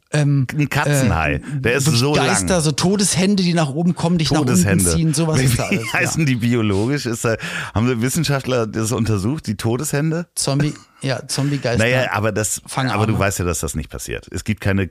[0.10, 1.42] Ein Katzenhai.
[1.60, 2.62] Der ist so Geister, lang.
[2.62, 4.86] so Todeshände, die nach oben kommen, dich nach unten Todeshände.
[4.96, 5.94] ziehen, sowas ist da Wie alles.
[5.94, 6.26] heißen ja.
[6.28, 7.06] die biologisch?
[7.06, 7.36] Ist da,
[7.76, 10.28] haben wir Wissenschaftler das untersucht, die Todeshände?
[10.34, 11.84] Zombie, ja, Zombie-Geister.
[11.84, 12.96] Naja, aber das, Fangarme.
[13.04, 14.28] aber du weißt ja, dass das nicht passiert.
[14.32, 14.90] Es gibt keine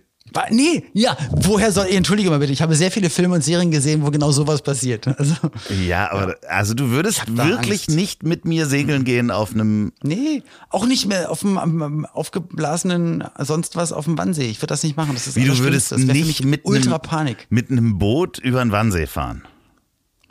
[0.51, 4.05] Nee, ja, woher soll, entschuldige mal bitte, ich habe sehr viele Filme und Serien gesehen,
[4.05, 5.07] wo genau sowas passiert.
[5.19, 5.35] Also,
[5.87, 9.93] Ja, aber also du würdest wirklich nicht mit mir segeln gehen auf einem.
[10.03, 14.47] nee, auch nicht mehr auf am aufgeblasenen, sonst was auf dem Wannsee.
[14.47, 15.13] Ich würde das nicht machen.
[15.15, 17.47] Das ist Wie du würdest das nicht mit ultra einem, Panik.
[17.49, 19.43] mit einem Boot über den Wannsee fahren.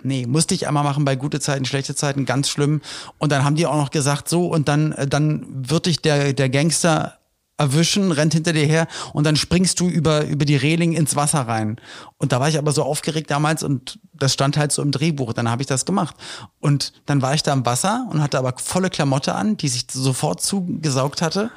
[0.04, 2.82] Nee, musste ich einmal machen bei gute Zeiten, schlechte Zeiten, ganz schlimm.
[3.18, 6.34] Und dann haben die auch noch gesagt, so, und dann, äh, dann wird dich der,
[6.34, 7.18] der Gangster
[7.58, 11.42] erwischen, rennt hinter dir her und dann springst du über, über die Reling ins Wasser
[11.42, 11.78] rein.
[12.18, 15.34] Und da war ich aber so aufgeregt damals und das stand halt so im Drehbuch.
[15.34, 16.16] Dann habe ich das gemacht.
[16.60, 19.86] Und dann war ich da im Wasser und hatte aber volle Klamotte an, die sich
[19.92, 21.52] sofort zugesaugt hatte.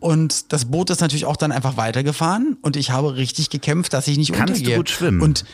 [0.00, 4.08] Und das Boot ist natürlich auch dann einfach weitergefahren und ich habe richtig gekämpft, dass
[4.08, 4.76] ich nicht Kannst du untergehe.
[4.76, 5.20] gut schwimmen?
[5.20, 5.44] Und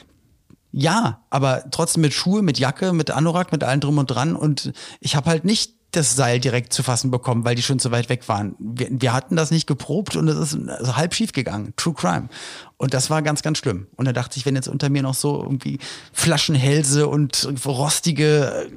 [0.70, 4.36] ja, aber trotzdem mit Schuhe, mit Jacke, mit Anorak, mit allem drum und dran.
[4.36, 7.91] Und ich habe halt nicht das Seil direkt zu fassen bekommen, weil die schon zu
[7.91, 8.55] weit weg waren.
[8.59, 11.72] Wir, wir hatten das nicht geprobt und es ist also halb schief gegangen.
[11.76, 12.28] True Crime.
[12.76, 13.86] Und das war ganz, ganz schlimm.
[13.97, 15.78] Und da dachte ich, wenn jetzt unter mir noch so irgendwie
[16.12, 18.68] Flaschenhälse und rostige,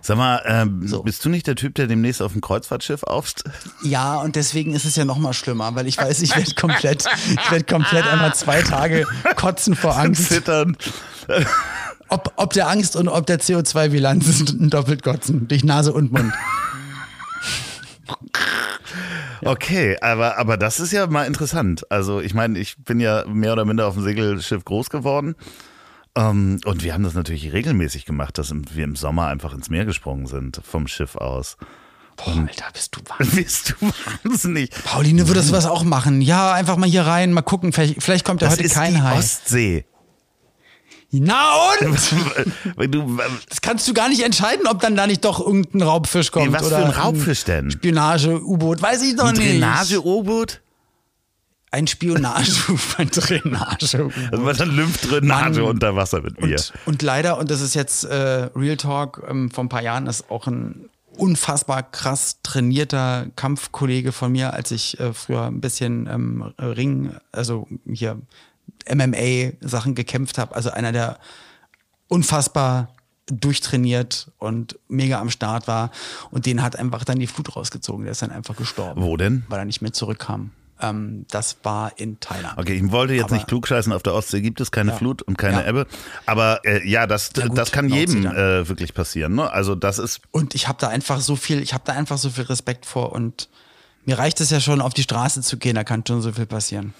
[0.00, 3.44] Sag mal, ähm, bist du nicht der Typ, der demnächst auf dem Kreuzfahrtschiff aufst?
[3.82, 7.04] ja, und deswegen ist es ja noch mal schlimmer, weil ich weiß, ich werde komplett,
[7.28, 9.06] ich werde komplett einmal zwei Tage
[9.36, 10.28] kotzen vor Angst.
[10.28, 10.76] Zittern.
[12.12, 15.48] Ob, ob der Angst und ob der CO2-Bilanz ist ein doppelt kotzen.
[15.48, 16.32] Durch Nase und Mund.
[19.44, 21.90] Okay, aber, aber das ist ja mal interessant.
[21.90, 25.34] Also ich meine, ich bin ja mehr oder minder auf dem Segelschiff groß geworden.
[26.14, 29.84] Ähm, und wir haben das natürlich regelmäßig gemacht, dass wir im Sommer einfach ins Meer
[29.84, 31.56] gesprungen sind vom Schiff aus.
[32.16, 33.44] Boah, Alter, bist du wahnsinnig.
[33.46, 33.86] Bist du
[34.24, 34.70] wahnsinnig?
[34.84, 36.20] Pauline würde sowas auch machen.
[36.20, 37.72] Ja, einfach mal hier rein, mal gucken.
[37.72, 39.18] Vielleicht, vielleicht kommt ja Das heute ist kein die Hai.
[39.18, 39.84] Ostsee.
[41.12, 41.50] Na
[41.80, 42.92] und?
[42.92, 46.52] Du, Das kannst du gar nicht entscheiden, ob dann da nicht doch irgendein Raubfisch kommt.
[46.52, 47.70] was für oder ein Raubfisch denn?
[47.70, 49.60] Spionage-U-Boot, weiß ich doch Ein nicht.
[49.62, 50.60] Drainage-U-Boot?
[51.70, 52.52] Ein Spionage,
[52.98, 54.10] ein Drainage.
[54.30, 55.70] Also was dann Lymphdrainage Mann.
[55.70, 56.56] unter Wasser mit mir.
[56.56, 60.06] Und, und leider, und das ist jetzt äh, Real Talk ähm, vor ein paar Jahren,
[60.06, 66.06] ist auch ein unfassbar krass trainierter Kampfkollege von mir, als ich äh, früher ein bisschen
[66.10, 68.18] ähm, Ring, also hier
[68.92, 70.54] MMA-Sachen gekämpft habe.
[70.54, 71.18] Also einer, der
[72.08, 72.88] unfassbar
[73.26, 75.90] durchtrainiert und mega am Start war.
[76.30, 78.04] Und den hat einfach dann die Flut rausgezogen.
[78.04, 79.02] Der ist dann einfach gestorben.
[79.02, 79.44] Wo denn?
[79.48, 80.50] Weil er nicht mehr zurückkam.
[80.80, 82.58] Ähm, das war in Thailand.
[82.58, 84.96] Okay, ich wollte jetzt Aber- nicht klugscheißen, auf der Ostsee gibt es keine Ja.
[84.96, 85.68] Flut und keine Ja.
[85.68, 85.86] Ebbe.
[86.26, 89.34] Aber äh, ja, das, Ja, gut, das kann Nordsee jedem äh, wirklich passieren.
[89.36, 89.48] Ne?
[89.50, 92.28] Also das ist Und ich habe da einfach so viel, ich habe da einfach so
[92.30, 93.48] viel Respekt vor und
[94.04, 96.46] mir reicht es ja schon, auf die Straße zu gehen, da kann schon so viel
[96.46, 96.92] passieren.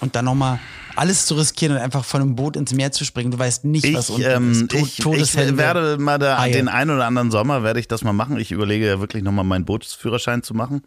[0.00, 0.58] Und dann nochmal
[0.96, 3.30] alles zu riskieren und einfach von einem Boot ins Meer zu springen.
[3.30, 4.74] Du weißt nicht, was Ich, unten ähm, ist.
[4.74, 6.52] Ich, ich werde mal da, Haie.
[6.52, 8.38] den einen oder anderen Sommer werde ich das mal machen.
[8.38, 10.82] Ich überlege ja wirklich nochmal meinen Bootsführerschein zu machen.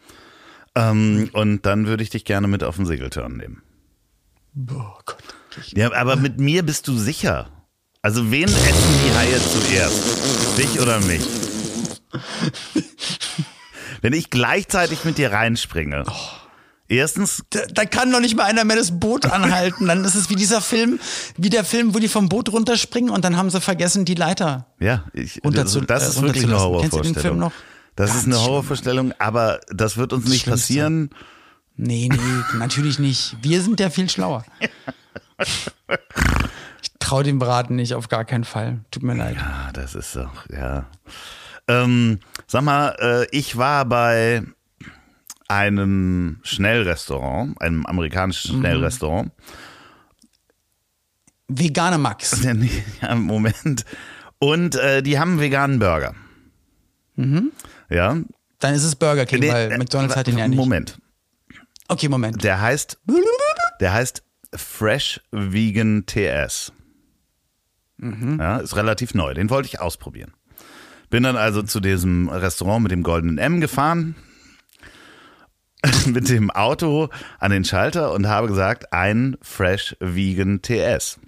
[0.76, 3.62] Ähm, und dann würde ich dich gerne mit auf den Segeltörn nehmen.
[4.70, 5.24] Oh Gott.
[5.76, 7.50] Ja, aber mit mir bist du sicher.
[8.02, 10.58] Also wen essen die Haie zuerst?
[10.58, 11.22] Dich oder mich?
[14.02, 16.04] Wenn ich gleichzeitig mit dir reinspringe.
[16.90, 19.88] Erstens, da, da kann noch nicht mal einer mehr das Boot anhalten.
[19.88, 21.00] Dann ist es wie dieser Film,
[21.38, 24.68] wie der Film, wo die vom Boot runterspringen und dann haben sie vergessen, die Leiter.
[24.80, 26.82] ja, ich, Runter das, das äh, ist wirklich eine runterzulassen.
[26.82, 27.40] Kennst du den Film Horrorvorstellung.
[27.40, 27.54] noch?
[27.96, 28.46] Das ist Ganz eine schlimm.
[28.48, 30.52] Horrorvorstellung, aber das wird uns nicht Schlimmste.
[30.52, 31.10] passieren.
[31.78, 32.18] Nee, nee,
[32.58, 33.38] natürlich nicht.
[33.42, 34.46] Wir sind ja viel schlauer.
[36.82, 38.80] Ich traue dem Braten nicht, auf gar keinen Fall.
[38.92, 39.38] Tut mir leid.
[39.40, 40.86] Ah, das ist doch, ja.
[41.68, 44.44] Ähm, sag mal, äh, ich war bei
[45.54, 48.60] einem Schnellrestaurant, einem amerikanischen Mhm.
[48.62, 49.32] Schnellrestaurant.
[51.48, 52.42] Vegane Max.
[53.02, 53.86] Ja, Moment.
[54.40, 56.16] Und äh, die haben einen veganen Burger.
[57.90, 58.18] Ja.
[58.60, 60.58] Dann ist es Burger King, Nee, weil äh, McDonalds hat den ja nicht.
[60.58, 60.98] Moment.
[61.88, 62.44] Okay, Moment.
[62.44, 62.98] Der heißt,
[63.80, 64.24] der heißt
[64.56, 66.72] Fresh Vegan TS.
[67.98, 68.38] Mhm.
[68.40, 69.34] Ja, ist relativ neu.
[69.34, 70.34] Den wollte ich ausprobieren.
[71.10, 74.16] Bin dann also zu diesem Restaurant mit dem goldenen M gefahren.
[76.06, 77.10] mit dem Auto
[77.40, 81.20] an den Schalter und habe gesagt, ein Fresh Vegan TS.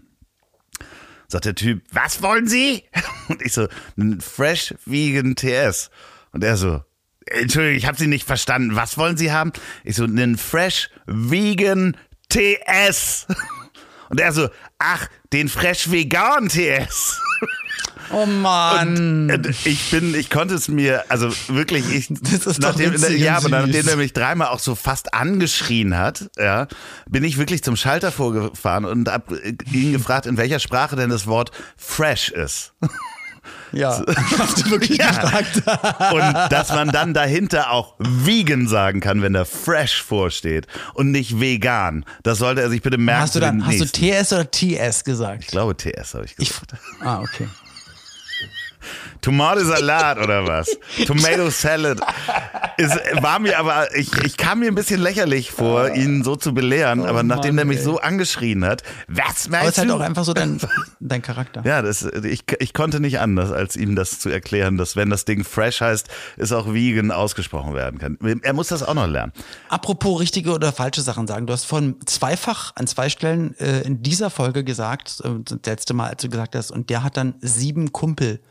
[1.27, 2.83] Sagt der Typ, was wollen Sie?
[3.27, 5.89] Und ich so, ein Fresh Vegan TS.
[6.31, 6.83] Und er so,
[7.25, 8.75] Entschuldigung, ich habe Sie nicht verstanden.
[8.75, 9.51] Was wollen Sie haben?
[9.83, 11.97] Ich so, einen Fresh Vegan
[12.29, 13.27] TS.
[14.09, 17.19] Und er so, ach, den Fresh Vegan TS.
[18.11, 19.29] Oh Mann.
[19.31, 23.19] Und ich bin, ich konnte es mir, also wirklich, ich, Das ist doch nachdem, witzig
[23.19, 26.67] ja, aber nachdem er mich dreimal auch so fast angeschrien hat, ja,
[27.09, 29.31] bin ich wirklich zum Schalter vorgefahren und hab
[29.71, 32.73] ihn gefragt, in welcher Sprache denn das Wort fresh ist.
[33.71, 34.01] Ja,
[34.39, 35.11] hast du wirklich Ja.
[35.11, 35.57] gefragt.
[36.13, 41.39] Und dass man dann dahinter auch vegan sagen kann, wenn da fresh vorsteht und nicht
[41.39, 42.05] vegan.
[42.23, 43.21] Das sollte er sich bitte merken.
[43.21, 43.85] Hast du dann, hast du.
[43.85, 45.43] TS oder TS gesagt?
[45.43, 46.73] Ich glaube TS habe ich Ich, gesagt.
[47.01, 47.47] ah, okay.
[49.21, 50.77] Tomatensalat oder was?
[51.05, 51.99] Tomato Salad.
[52.77, 52.91] Es
[53.21, 57.05] war mir aber, ich, ich kam mir ein bisschen lächerlich vor, ihn so zu belehren,
[57.05, 57.83] aber nachdem Mann, der mich ey.
[57.83, 59.93] so angeschrien hat, was Aber es meinst ist halt du?
[59.95, 60.59] auch einfach so dein,
[60.99, 61.61] dein Charakter.
[61.65, 65.25] Ja, das, ich, ich konnte nicht anders, als ihm das zu erklären, dass wenn das
[65.25, 66.07] Ding fresh heißt,
[66.37, 68.17] es auch vegan ausgesprochen werden kann.
[68.41, 69.31] Er muss das auch noch lernen.
[69.69, 71.47] Apropos richtige oder falsche Sachen sagen.
[71.47, 75.93] Du hast von zweifach an zwei Stellen äh, in dieser Folge gesagt, äh, das letzte
[75.93, 78.41] Mal, als du gesagt hast, und der hat dann sieben Kumpel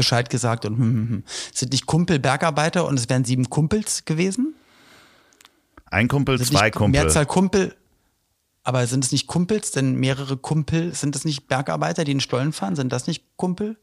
[0.00, 1.24] Bescheid gesagt und hm, hm, hm.
[1.52, 4.54] Sind nicht Kumpel Bergarbeiter und es wären sieben Kumpels gewesen?
[5.90, 7.02] Ein Kumpel, Sind zwei Kumpel.
[7.02, 7.74] Mehrzahl Kumpel.
[8.62, 9.72] Aber sind es nicht Kumpels?
[9.72, 12.76] Denn mehrere Kumpel, sind es nicht Bergarbeiter, die in Stollen fahren?
[12.76, 13.76] Sind das nicht Kumpel?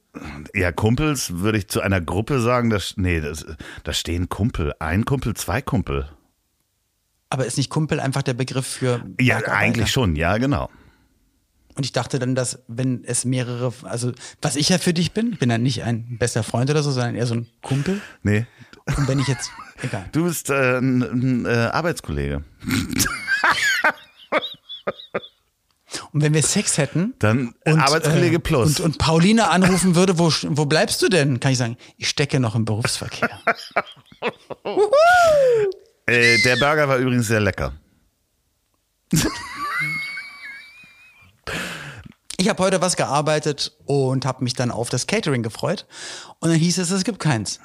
[0.56, 3.46] Ja, Kumpels würde ich zu einer Gruppe sagen, das, nee, das,
[3.84, 4.74] da stehen Kumpel.
[4.80, 6.10] Ein Kumpel, zwei Kumpel.
[7.30, 10.70] Aber ist nicht Kumpel einfach der Begriff für Ja, eigentlich schon, ja, genau.
[11.78, 14.12] Und ich dachte dann, dass wenn es mehrere, also
[14.42, 16.90] was ich ja für dich bin, ich bin ja nicht ein bester Freund oder so,
[16.92, 18.02] sondern eher so ein Kumpel.
[18.24, 18.48] Nee.
[18.86, 19.52] Und wenn ich jetzt,
[19.84, 20.10] egal.
[20.12, 22.44] Du bist äh, ein, ein äh, Arbeitskollege.
[26.12, 28.80] Und wenn wir Sex hätten Dann und, Arbeitskollege äh, plus.
[28.80, 31.40] Und, und Pauline anrufen würde, wo, wo bleibst du denn?
[31.40, 33.30] Kann ich sagen, ich stecke noch im Berufsverkehr.
[36.08, 37.74] äh, der Burger war übrigens sehr lecker.
[42.40, 45.86] Ich habe heute was gearbeitet und habe mich dann auf das Catering gefreut.
[46.40, 47.60] Und dann hieß es, es gibt keins.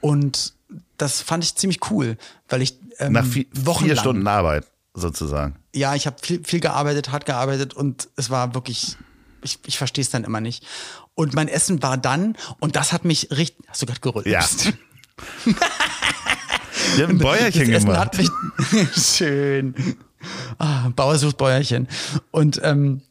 [0.00, 0.54] Und
[0.96, 2.16] das fand ich ziemlich cool,
[2.48, 5.56] weil ich ähm, Nach vi wochenlang, vier Stunden Arbeit, sozusagen.
[5.74, 8.96] ja, ich habe viel, viel gearbeitet, hart gearbeitet und es war wirklich,
[9.42, 10.64] ich, ich verstehe es dann immer nicht.
[11.14, 14.26] Und mein Essen war dann, und das hat mich richtig, hast du gerade gerüllt?
[14.26, 14.44] Ja.
[16.96, 18.00] Wir haben ein Bäuerchen das Essen gemacht.
[18.00, 18.30] hat mich,
[18.96, 19.74] schön.
[20.58, 21.88] Ah, Bauer sucht Bäuerchen.
[22.30, 23.02] Und ähm,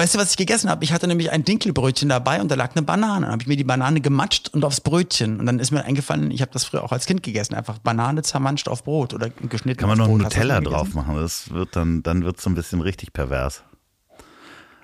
[0.00, 0.82] weißt du, was ich gegessen habe?
[0.82, 3.26] Ich hatte nämlich ein Dinkelbrötchen dabei und da lag eine Banane.
[3.26, 5.38] Dann habe ich mir die Banane gematscht und aufs Brötchen.
[5.38, 7.54] Und dann ist mir eingefallen, ich habe das früher auch als Kind gegessen.
[7.54, 10.20] Einfach Banane zermanscht auf Brot oder geschnitten Kann man noch Brot.
[10.24, 11.16] Das Nutella drauf machen.
[11.16, 13.62] Das wird dann, dann wird so ein bisschen richtig pervers.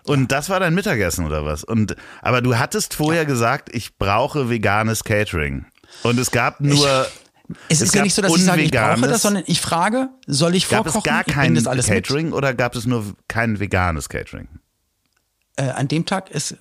[0.05, 1.65] Und das war dein Mittagessen oder was?
[1.65, 5.67] Und aber du hattest vorher gesagt, ich brauche veganes Catering.
[6.03, 7.07] Und es gab nur
[7.69, 9.61] Es, Es ist ja gab nicht so, dass ich sage, ich brauche das, sondern ich
[9.61, 10.99] frage, soll ich gab vorkochen?
[10.99, 12.05] es gar ich kein alles mit.
[12.05, 14.49] Catering oder gab es nur kein veganes Catering?
[15.57, 16.57] Äh, an dem Tag ist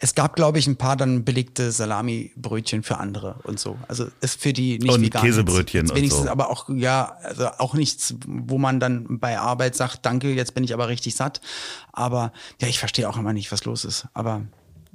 [0.00, 3.78] es gab, glaube ich, ein paar dann belegte Salami-Brötchen für andere und so.
[3.86, 5.22] Also ist für die nicht Und vegan.
[5.22, 6.30] Käsebrötchen Jetzt und Wenigstens so.
[6.30, 10.64] aber auch, ja, also auch nichts, wo man dann bei Arbeit sagt, danke, jetzt bin
[10.64, 11.40] ich aber richtig satt.
[11.92, 14.06] Aber ja, ich verstehe auch immer nicht, was los ist.
[14.12, 14.42] Aber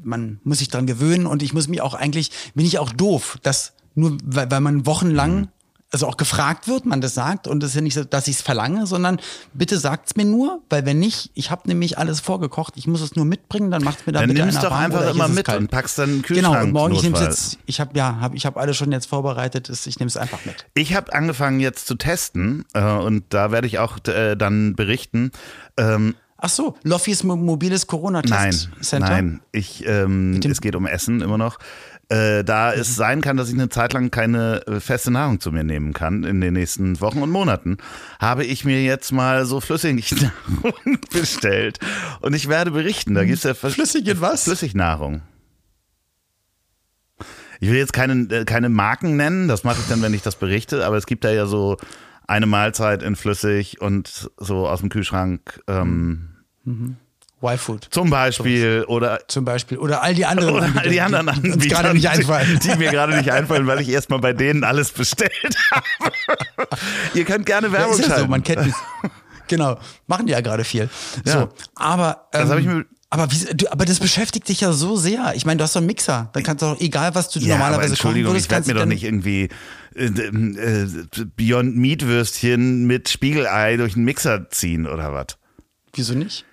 [0.04, 3.38] man muss sich dran gewöhnen und ich muss mich auch eigentlich, bin ich auch doof,
[3.44, 5.48] dass nur, weil, weil man wochenlang Mhm.
[5.92, 8.36] Also auch gefragt wird, man das sagt und es ist ja nicht so, dass ich
[8.38, 9.20] es verlange, sondern
[9.54, 13.16] bitte sagt's mir nur, weil wenn nicht, ich habe nämlich alles vorgekocht, ich muss es
[13.16, 15.46] nur mitbringen, dann macht's mir dann, Dann bitte nimmst einer doch einfach immer es mit
[15.46, 15.60] kalt.
[15.60, 16.54] und packst dann Kühlschrank.
[16.54, 17.54] Genau, und morgen, ich nehme notfalls.
[17.54, 20.44] jetzt, ich habe ja, hab, ich habe alles schon jetzt vorbereitet, ich nehme es einfach
[20.46, 20.66] mit.
[20.74, 25.32] Ich habe angefangen jetzt zu testen äh, und da werde ich auch äh, dann berichten.
[25.78, 29.08] Ähm, Ach so, Loffis mo- mobiles nein, Corona-Test-Center.
[29.10, 31.58] nein, ich, ähm, es geht um Essen immer noch.
[32.10, 32.82] Äh, da Mhm.
[32.82, 35.92] es sein kann, dass ich eine Zeit lang keine äh, feste Nahrung zu mir nehmen
[35.94, 37.78] kann in den nächsten Wochen und Monaten,
[38.20, 40.32] habe ich mir jetzt mal so Flüssignahrung
[41.12, 41.80] bestellt
[42.22, 43.16] und ich werde berichten.
[43.16, 44.44] Da gibt's ja vers- Flüssig in was?
[44.44, 45.22] Flüssignahrung.
[47.60, 50.36] Ich will jetzt keine, äh, keine Marken nennen, das mache ich dann, wenn ich das
[50.36, 51.78] berichte, aber es gibt da ja so
[52.28, 56.30] eine Mahlzeit in flüssig und so aus dem Kühlschrank ähm,
[57.44, 59.78] Y-Food zum Beispiel oder zum Beispiel.
[59.78, 60.56] Oder all die anderen.
[60.56, 62.60] oder all die anderen die uns Anbieter, gerade nicht einfallen.
[62.64, 65.32] die mir gerade nicht einfallen, weil ich erstmal bei denen alles bestellt
[65.72, 65.86] habe.
[67.14, 68.30] Ihr könnt gerne Werbung ist ja so, schalten.
[68.32, 68.74] man kennt es.
[69.48, 69.78] Genau,
[70.08, 70.90] machen die ja gerade viel.
[71.26, 71.32] Ja.
[71.34, 74.96] So, aber ähm, Das ich mir- aber, wie, du, aber das beschäftigt dich ja so
[74.98, 75.34] sehr.
[75.36, 76.30] Ich meine, du hast doch einen Mixer.
[76.34, 78.86] Dann kannst du doch, egal was du ja, normalerweise Entschuldigung, würdest, ich werde mir doch
[78.88, 79.50] nicht irgendwie
[79.96, 80.88] äh, äh,
[81.38, 85.38] Beyond Meat Würstchen mit Spiegelei durch einen Mixer ziehen oder was?
[85.94, 86.44] Wieso nicht?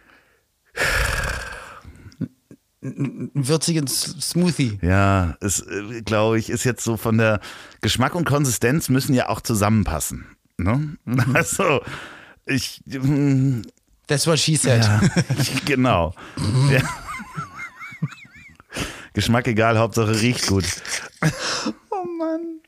[2.80, 4.78] Würzigen Smoothie.
[4.82, 5.64] Ja, es
[6.04, 7.40] glaube ich ist jetzt so von der
[7.80, 10.26] Geschmack und Konsistenz müssen ja auch zusammenpassen.
[10.58, 10.96] Ne?
[11.04, 11.24] Mhm.
[11.34, 11.80] Also
[12.44, 13.62] ich mm,
[14.08, 14.82] That's what she said.
[14.84, 15.00] ja,
[15.64, 16.12] genau.
[16.70, 16.80] Ja.
[19.12, 20.64] Geschmack egal, Hauptsache riecht gut.
[21.90, 22.60] Oh Mann.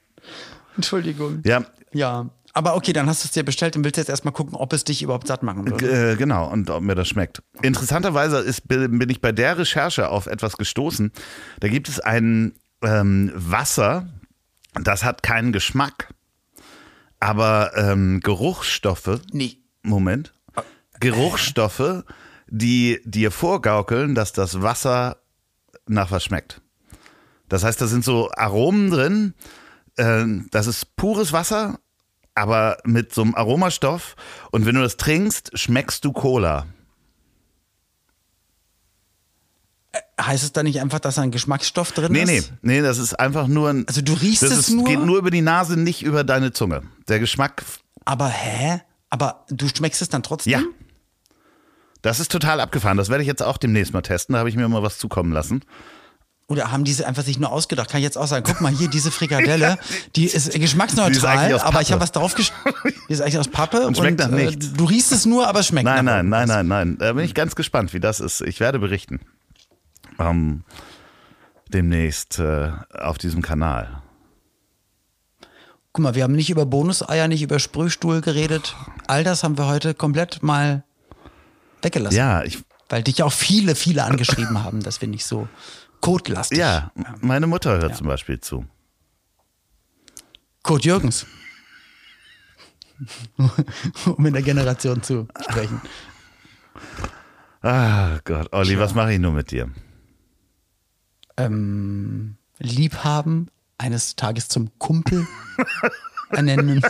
[0.76, 1.42] Entschuldigung.
[1.44, 2.30] Ja, Ja.
[2.56, 4.84] Aber okay, dann hast du es dir bestellt und willst jetzt erstmal gucken, ob es
[4.84, 6.12] dich überhaupt satt machen würde.
[6.12, 7.42] Äh, genau, und ob mir das schmeckt.
[7.62, 11.10] Interessanterweise ist, bin ich bei der Recherche auf etwas gestoßen.
[11.58, 14.08] Da gibt es ein ähm, Wasser,
[14.80, 16.14] das hat keinen Geschmack,
[17.18, 19.20] aber ähm, Geruchsstoffe.
[19.32, 19.58] Nee.
[19.82, 20.32] Moment.
[21.00, 22.04] Geruchsstoffe,
[22.46, 25.16] die dir vorgaukeln, dass das Wasser
[25.88, 26.60] nach was schmeckt.
[27.48, 29.34] Das heißt, da sind so Aromen drin.
[29.96, 31.80] Äh, das ist pures Wasser,
[32.34, 34.16] aber mit so einem Aromastoff.
[34.50, 36.66] Und wenn du das trinkst, schmeckst du Cola.
[40.20, 42.52] Heißt es da nicht einfach, dass da ein Geschmacksstoff drin Nee, nee, ist?
[42.62, 43.84] nee, das ist einfach nur ein.
[43.86, 44.84] Also du riechst das es ist, nur?
[44.84, 46.82] geht nur über die Nase, nicht über deine Zunge.
[47.08, 47.64] Der Geschmack,
[48.04, 48.80] Aber hä?
[49.10, 50.52] Aber du schmeckst es dann trotzdem?
[50.52, 50.62] ja.
[52.02, 52.98] Das ist total abgefahren.
[52.98, 54.34] Das werde ich jetzt auch demnächst mal testen.
[54.34, 55.64] Da habe ich mir mal was zukommen lassen.
[56.46, 57.88] Oder haben diese einfach sich nur ausgedacht?
[57.88, 59.78] Kann ich jetzt auch sagen, guck mal hier, diese Frikadelle,
[60.16, 62.74] die ist geschmacksneutral, Die ist aber ich habe was drauf geschrieben.
[63.08, 64.72] Die ist eigentlich aus Pappe Und schmeckt nach äh, nichts.
[64.74, 66.56] du riechst es nur, aber es schmeckt Nein, nach nein, nein, irgendwas.
[66.66, 66.98] nein, nein.
[66.98, 68.42] Da bin ich ganz gespannt, wie das ist.
[68.42, 69.20] Ich werde berichten.
[70.18, 70.64] Ähm,
[71.68, 74.02] demnächst äh, auf diesem Kanal.
[75.92, 78.74] Guck mal, wir haben nicht über Bonuseier, nicht über Sprühstuhl geredet.
[79.06, 80.82] All das haben wir heute komplett mal
[81.82, 82.16] weggelassen.
[82.16, 85.48] Ja, ich, Weil dich auch viele, viele angeschrieben haben, dass wir nicht so
[86.04, 86.58] kotlastig.
[86.58, 88.66] ja, meine Mutter hört zum Beispiel zu.
[90.62, 91.26] Kurt Jürgens.
[94.06, 95.80] um in der Generation zu sprechen.
[97.62, 99.70] Ah Gott, Olli, was mache ich nur mit dir?
[101.36, 105.26] Ähm, Liebhaben eines Tages zum Kumpel
[106.34, 106.82] ernennen.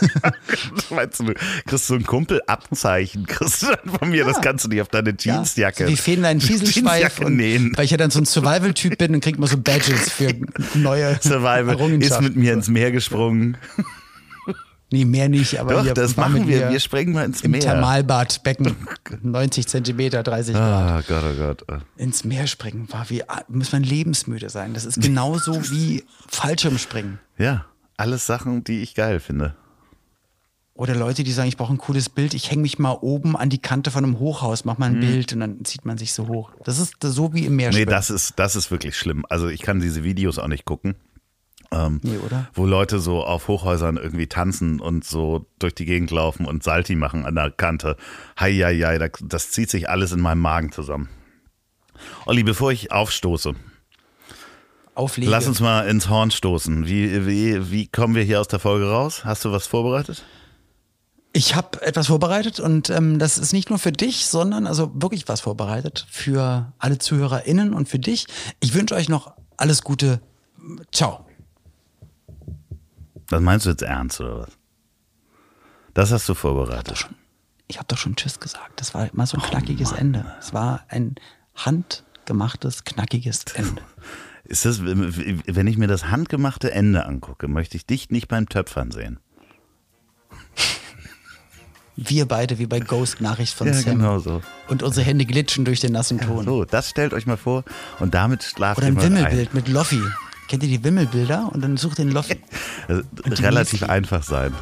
[0.89, 1.33] Meinst du,
[1.65, 3.25] kriegst du ein Kumpelabzeichen?
[3.25, 4.25] Kriegst du dann von mir?
[4.25, 5.85] Das kannst du nicht auf deine Jeansjacke.
[5.85, 6.83] So wie Fähnlein Fieselschweif.
[6.99, 7.73] Jeansjacke Und, nähen.
[7.75, 10.33] weil ich ja dann so ein Survival-Typ bin und kriegt man so Badges für
[10.73, 13.57] neue Survival ist mit mir ins Meer gesprungen.
[14.91, 16.69] Nee, mehr nicht, aber Doch, das machen wir.
[16.69, 17.61] Wir springen mal ins im Meer.
[17.61, 18.75] Thermalbadbecken
[19.23, 20.63] 90 Zentimeter, 30 Grad.
[20.63, 21.83] Ah Gott, oh Gott.
[21.97, 24.73] Ins Meer springen war wie, muss man lebensmüde sein.
[24.73, 27.19] Das ist genauso wie Fallschirmspringen.
[27.37, 27.65] Ja,
[27.97, 29.55] alles Sachen, die ich geil finde.
[30.73, 33.49] Oder Leute, die sagen, ich brauche ein cooles Bild, ich hänge mich mal oben an
[33.49, 36.27] die Kante von einem Hochhaus, mach mal ein Bild und dann zieht man sich so
[36.27, 36.51] hoch.
[36.65, 39.25] Das ist so wie im Meer Nee, das ist, das ist wirklich schlimm.
[39.29, 40.95] Also ich kann diese Videos auch nicht gucken.
[41.71, 42.49] Ähm, Nee, oder?
[42.53, 46.95] Wo Leute so auf Hochhäusern irgendwie tanzen und so durch die Gegend laufen und Salti
[46.95, 47.95] machen an der Kante.
[48.37, 51.07] Hei, hei, hei, das, das zieht sich alles in meinem Magen zusammen.
[52.25, 53.55] Olli, bevor ich aufstoße,
[54.95, 55.29] Auflege.
[55.29, 56.87] lass uns mal ins Horn stoßen.
[56.87, 59.25] Wie, wie, wie kommen wir hier aus der Folge raus?
[59.25, 60.23] Hast du was vorbereitet?
[61.33, 65.27] Ich habe etwas vorbereitet und ähm, das ist nicht nur für dich, sondern also wirklich
[65.27, 68.27] was vorbereitet für alle ZuhörerInnen und für dich.
[68.61, 70.21] Ich wünsche euch noch alles Gute.
[70.93, 71.25] Ciao.
[73.27, 74.57] Das meinst du jetzt ernst oder was?
[75.93, 77.09] Das hast du vorbereitet.
[77.67, 78.79] Ich habe doch schon Tschüss gesagt.
[78.79, 80.25] Das war mal so ein knackiges Ende.
[80.39, 81.15] Es war ein
[81.55, 83.81] handgemachtes, knackiges Ende.
[84.45, 88.91] Ist das, wenn ich mir das handgemachte Ende angucke, möchte ich dich nicht beim Töpfern
[88.91, 89.19] sehen.
[91.97, 93.97] Wir beide wie bei Ghost Nachricht von Ja, Sam.
[93.99, 94.41] genau so.
[94.67, 96.43] Und unsere Hände glitschen durch den nassen Ton.
[96.43, 97.63] So, das stellt euch mal vor
[97.99, 100.01] und damit schlaft Oder ein Wimmelbild mit Loffi.
[100.49, 101.49] Kennt ihr die Wimmelbilder?
[101.53, 102.33] Und dann sucht den Loffi.
[102.33, 102.43] ein.
[102.87, 103.03] Also,
[103.43, 103.85] relativ die.
[103.89, 104.53] einfach sein.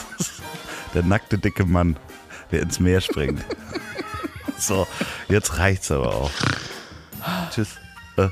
[0.94, 1.96] Der nackte dicke Mann,
[2.50, 3.44] der ins Meer springt.
[4.58, 4.86] So,
[5.28, 6.30] jetzt reicht's aber auch.
[7.50, 7.68] Tschüss.
[8.16, 8.28] Äh,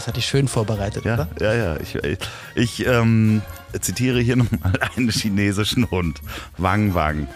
[0.00, 1.28] Das hatte ich schön vorbereitet, ja, oder?
[1.40, 1.76] ja, ja.
[1.76, 2.18] Ich, ich,
[2.54, 3.42] ich ähm,
[3.82, 6.22] zitiere hier nochmal einen chinesischen Hund.
[6.56, 7.28] Wang Wang.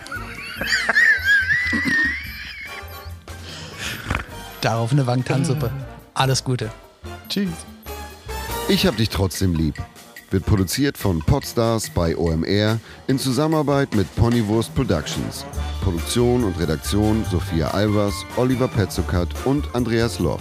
[4.63, 5.71] Darauf eine Wangtansuppe.
[6.15, 6.71] Alles Gute.
[7.29, 7.51] Tschüss.
[8.71, 9.75] Ich hab dich trotzdem lieb.
[10.31, 15.45] Wird produziert von Podstars bei OMR in Zusammenarbeit mit Ponywurst Productions.
[15.83, 20.41] Produktion und Redaktion Sophia Albers, Oliver Petzokat und Andreas Loff.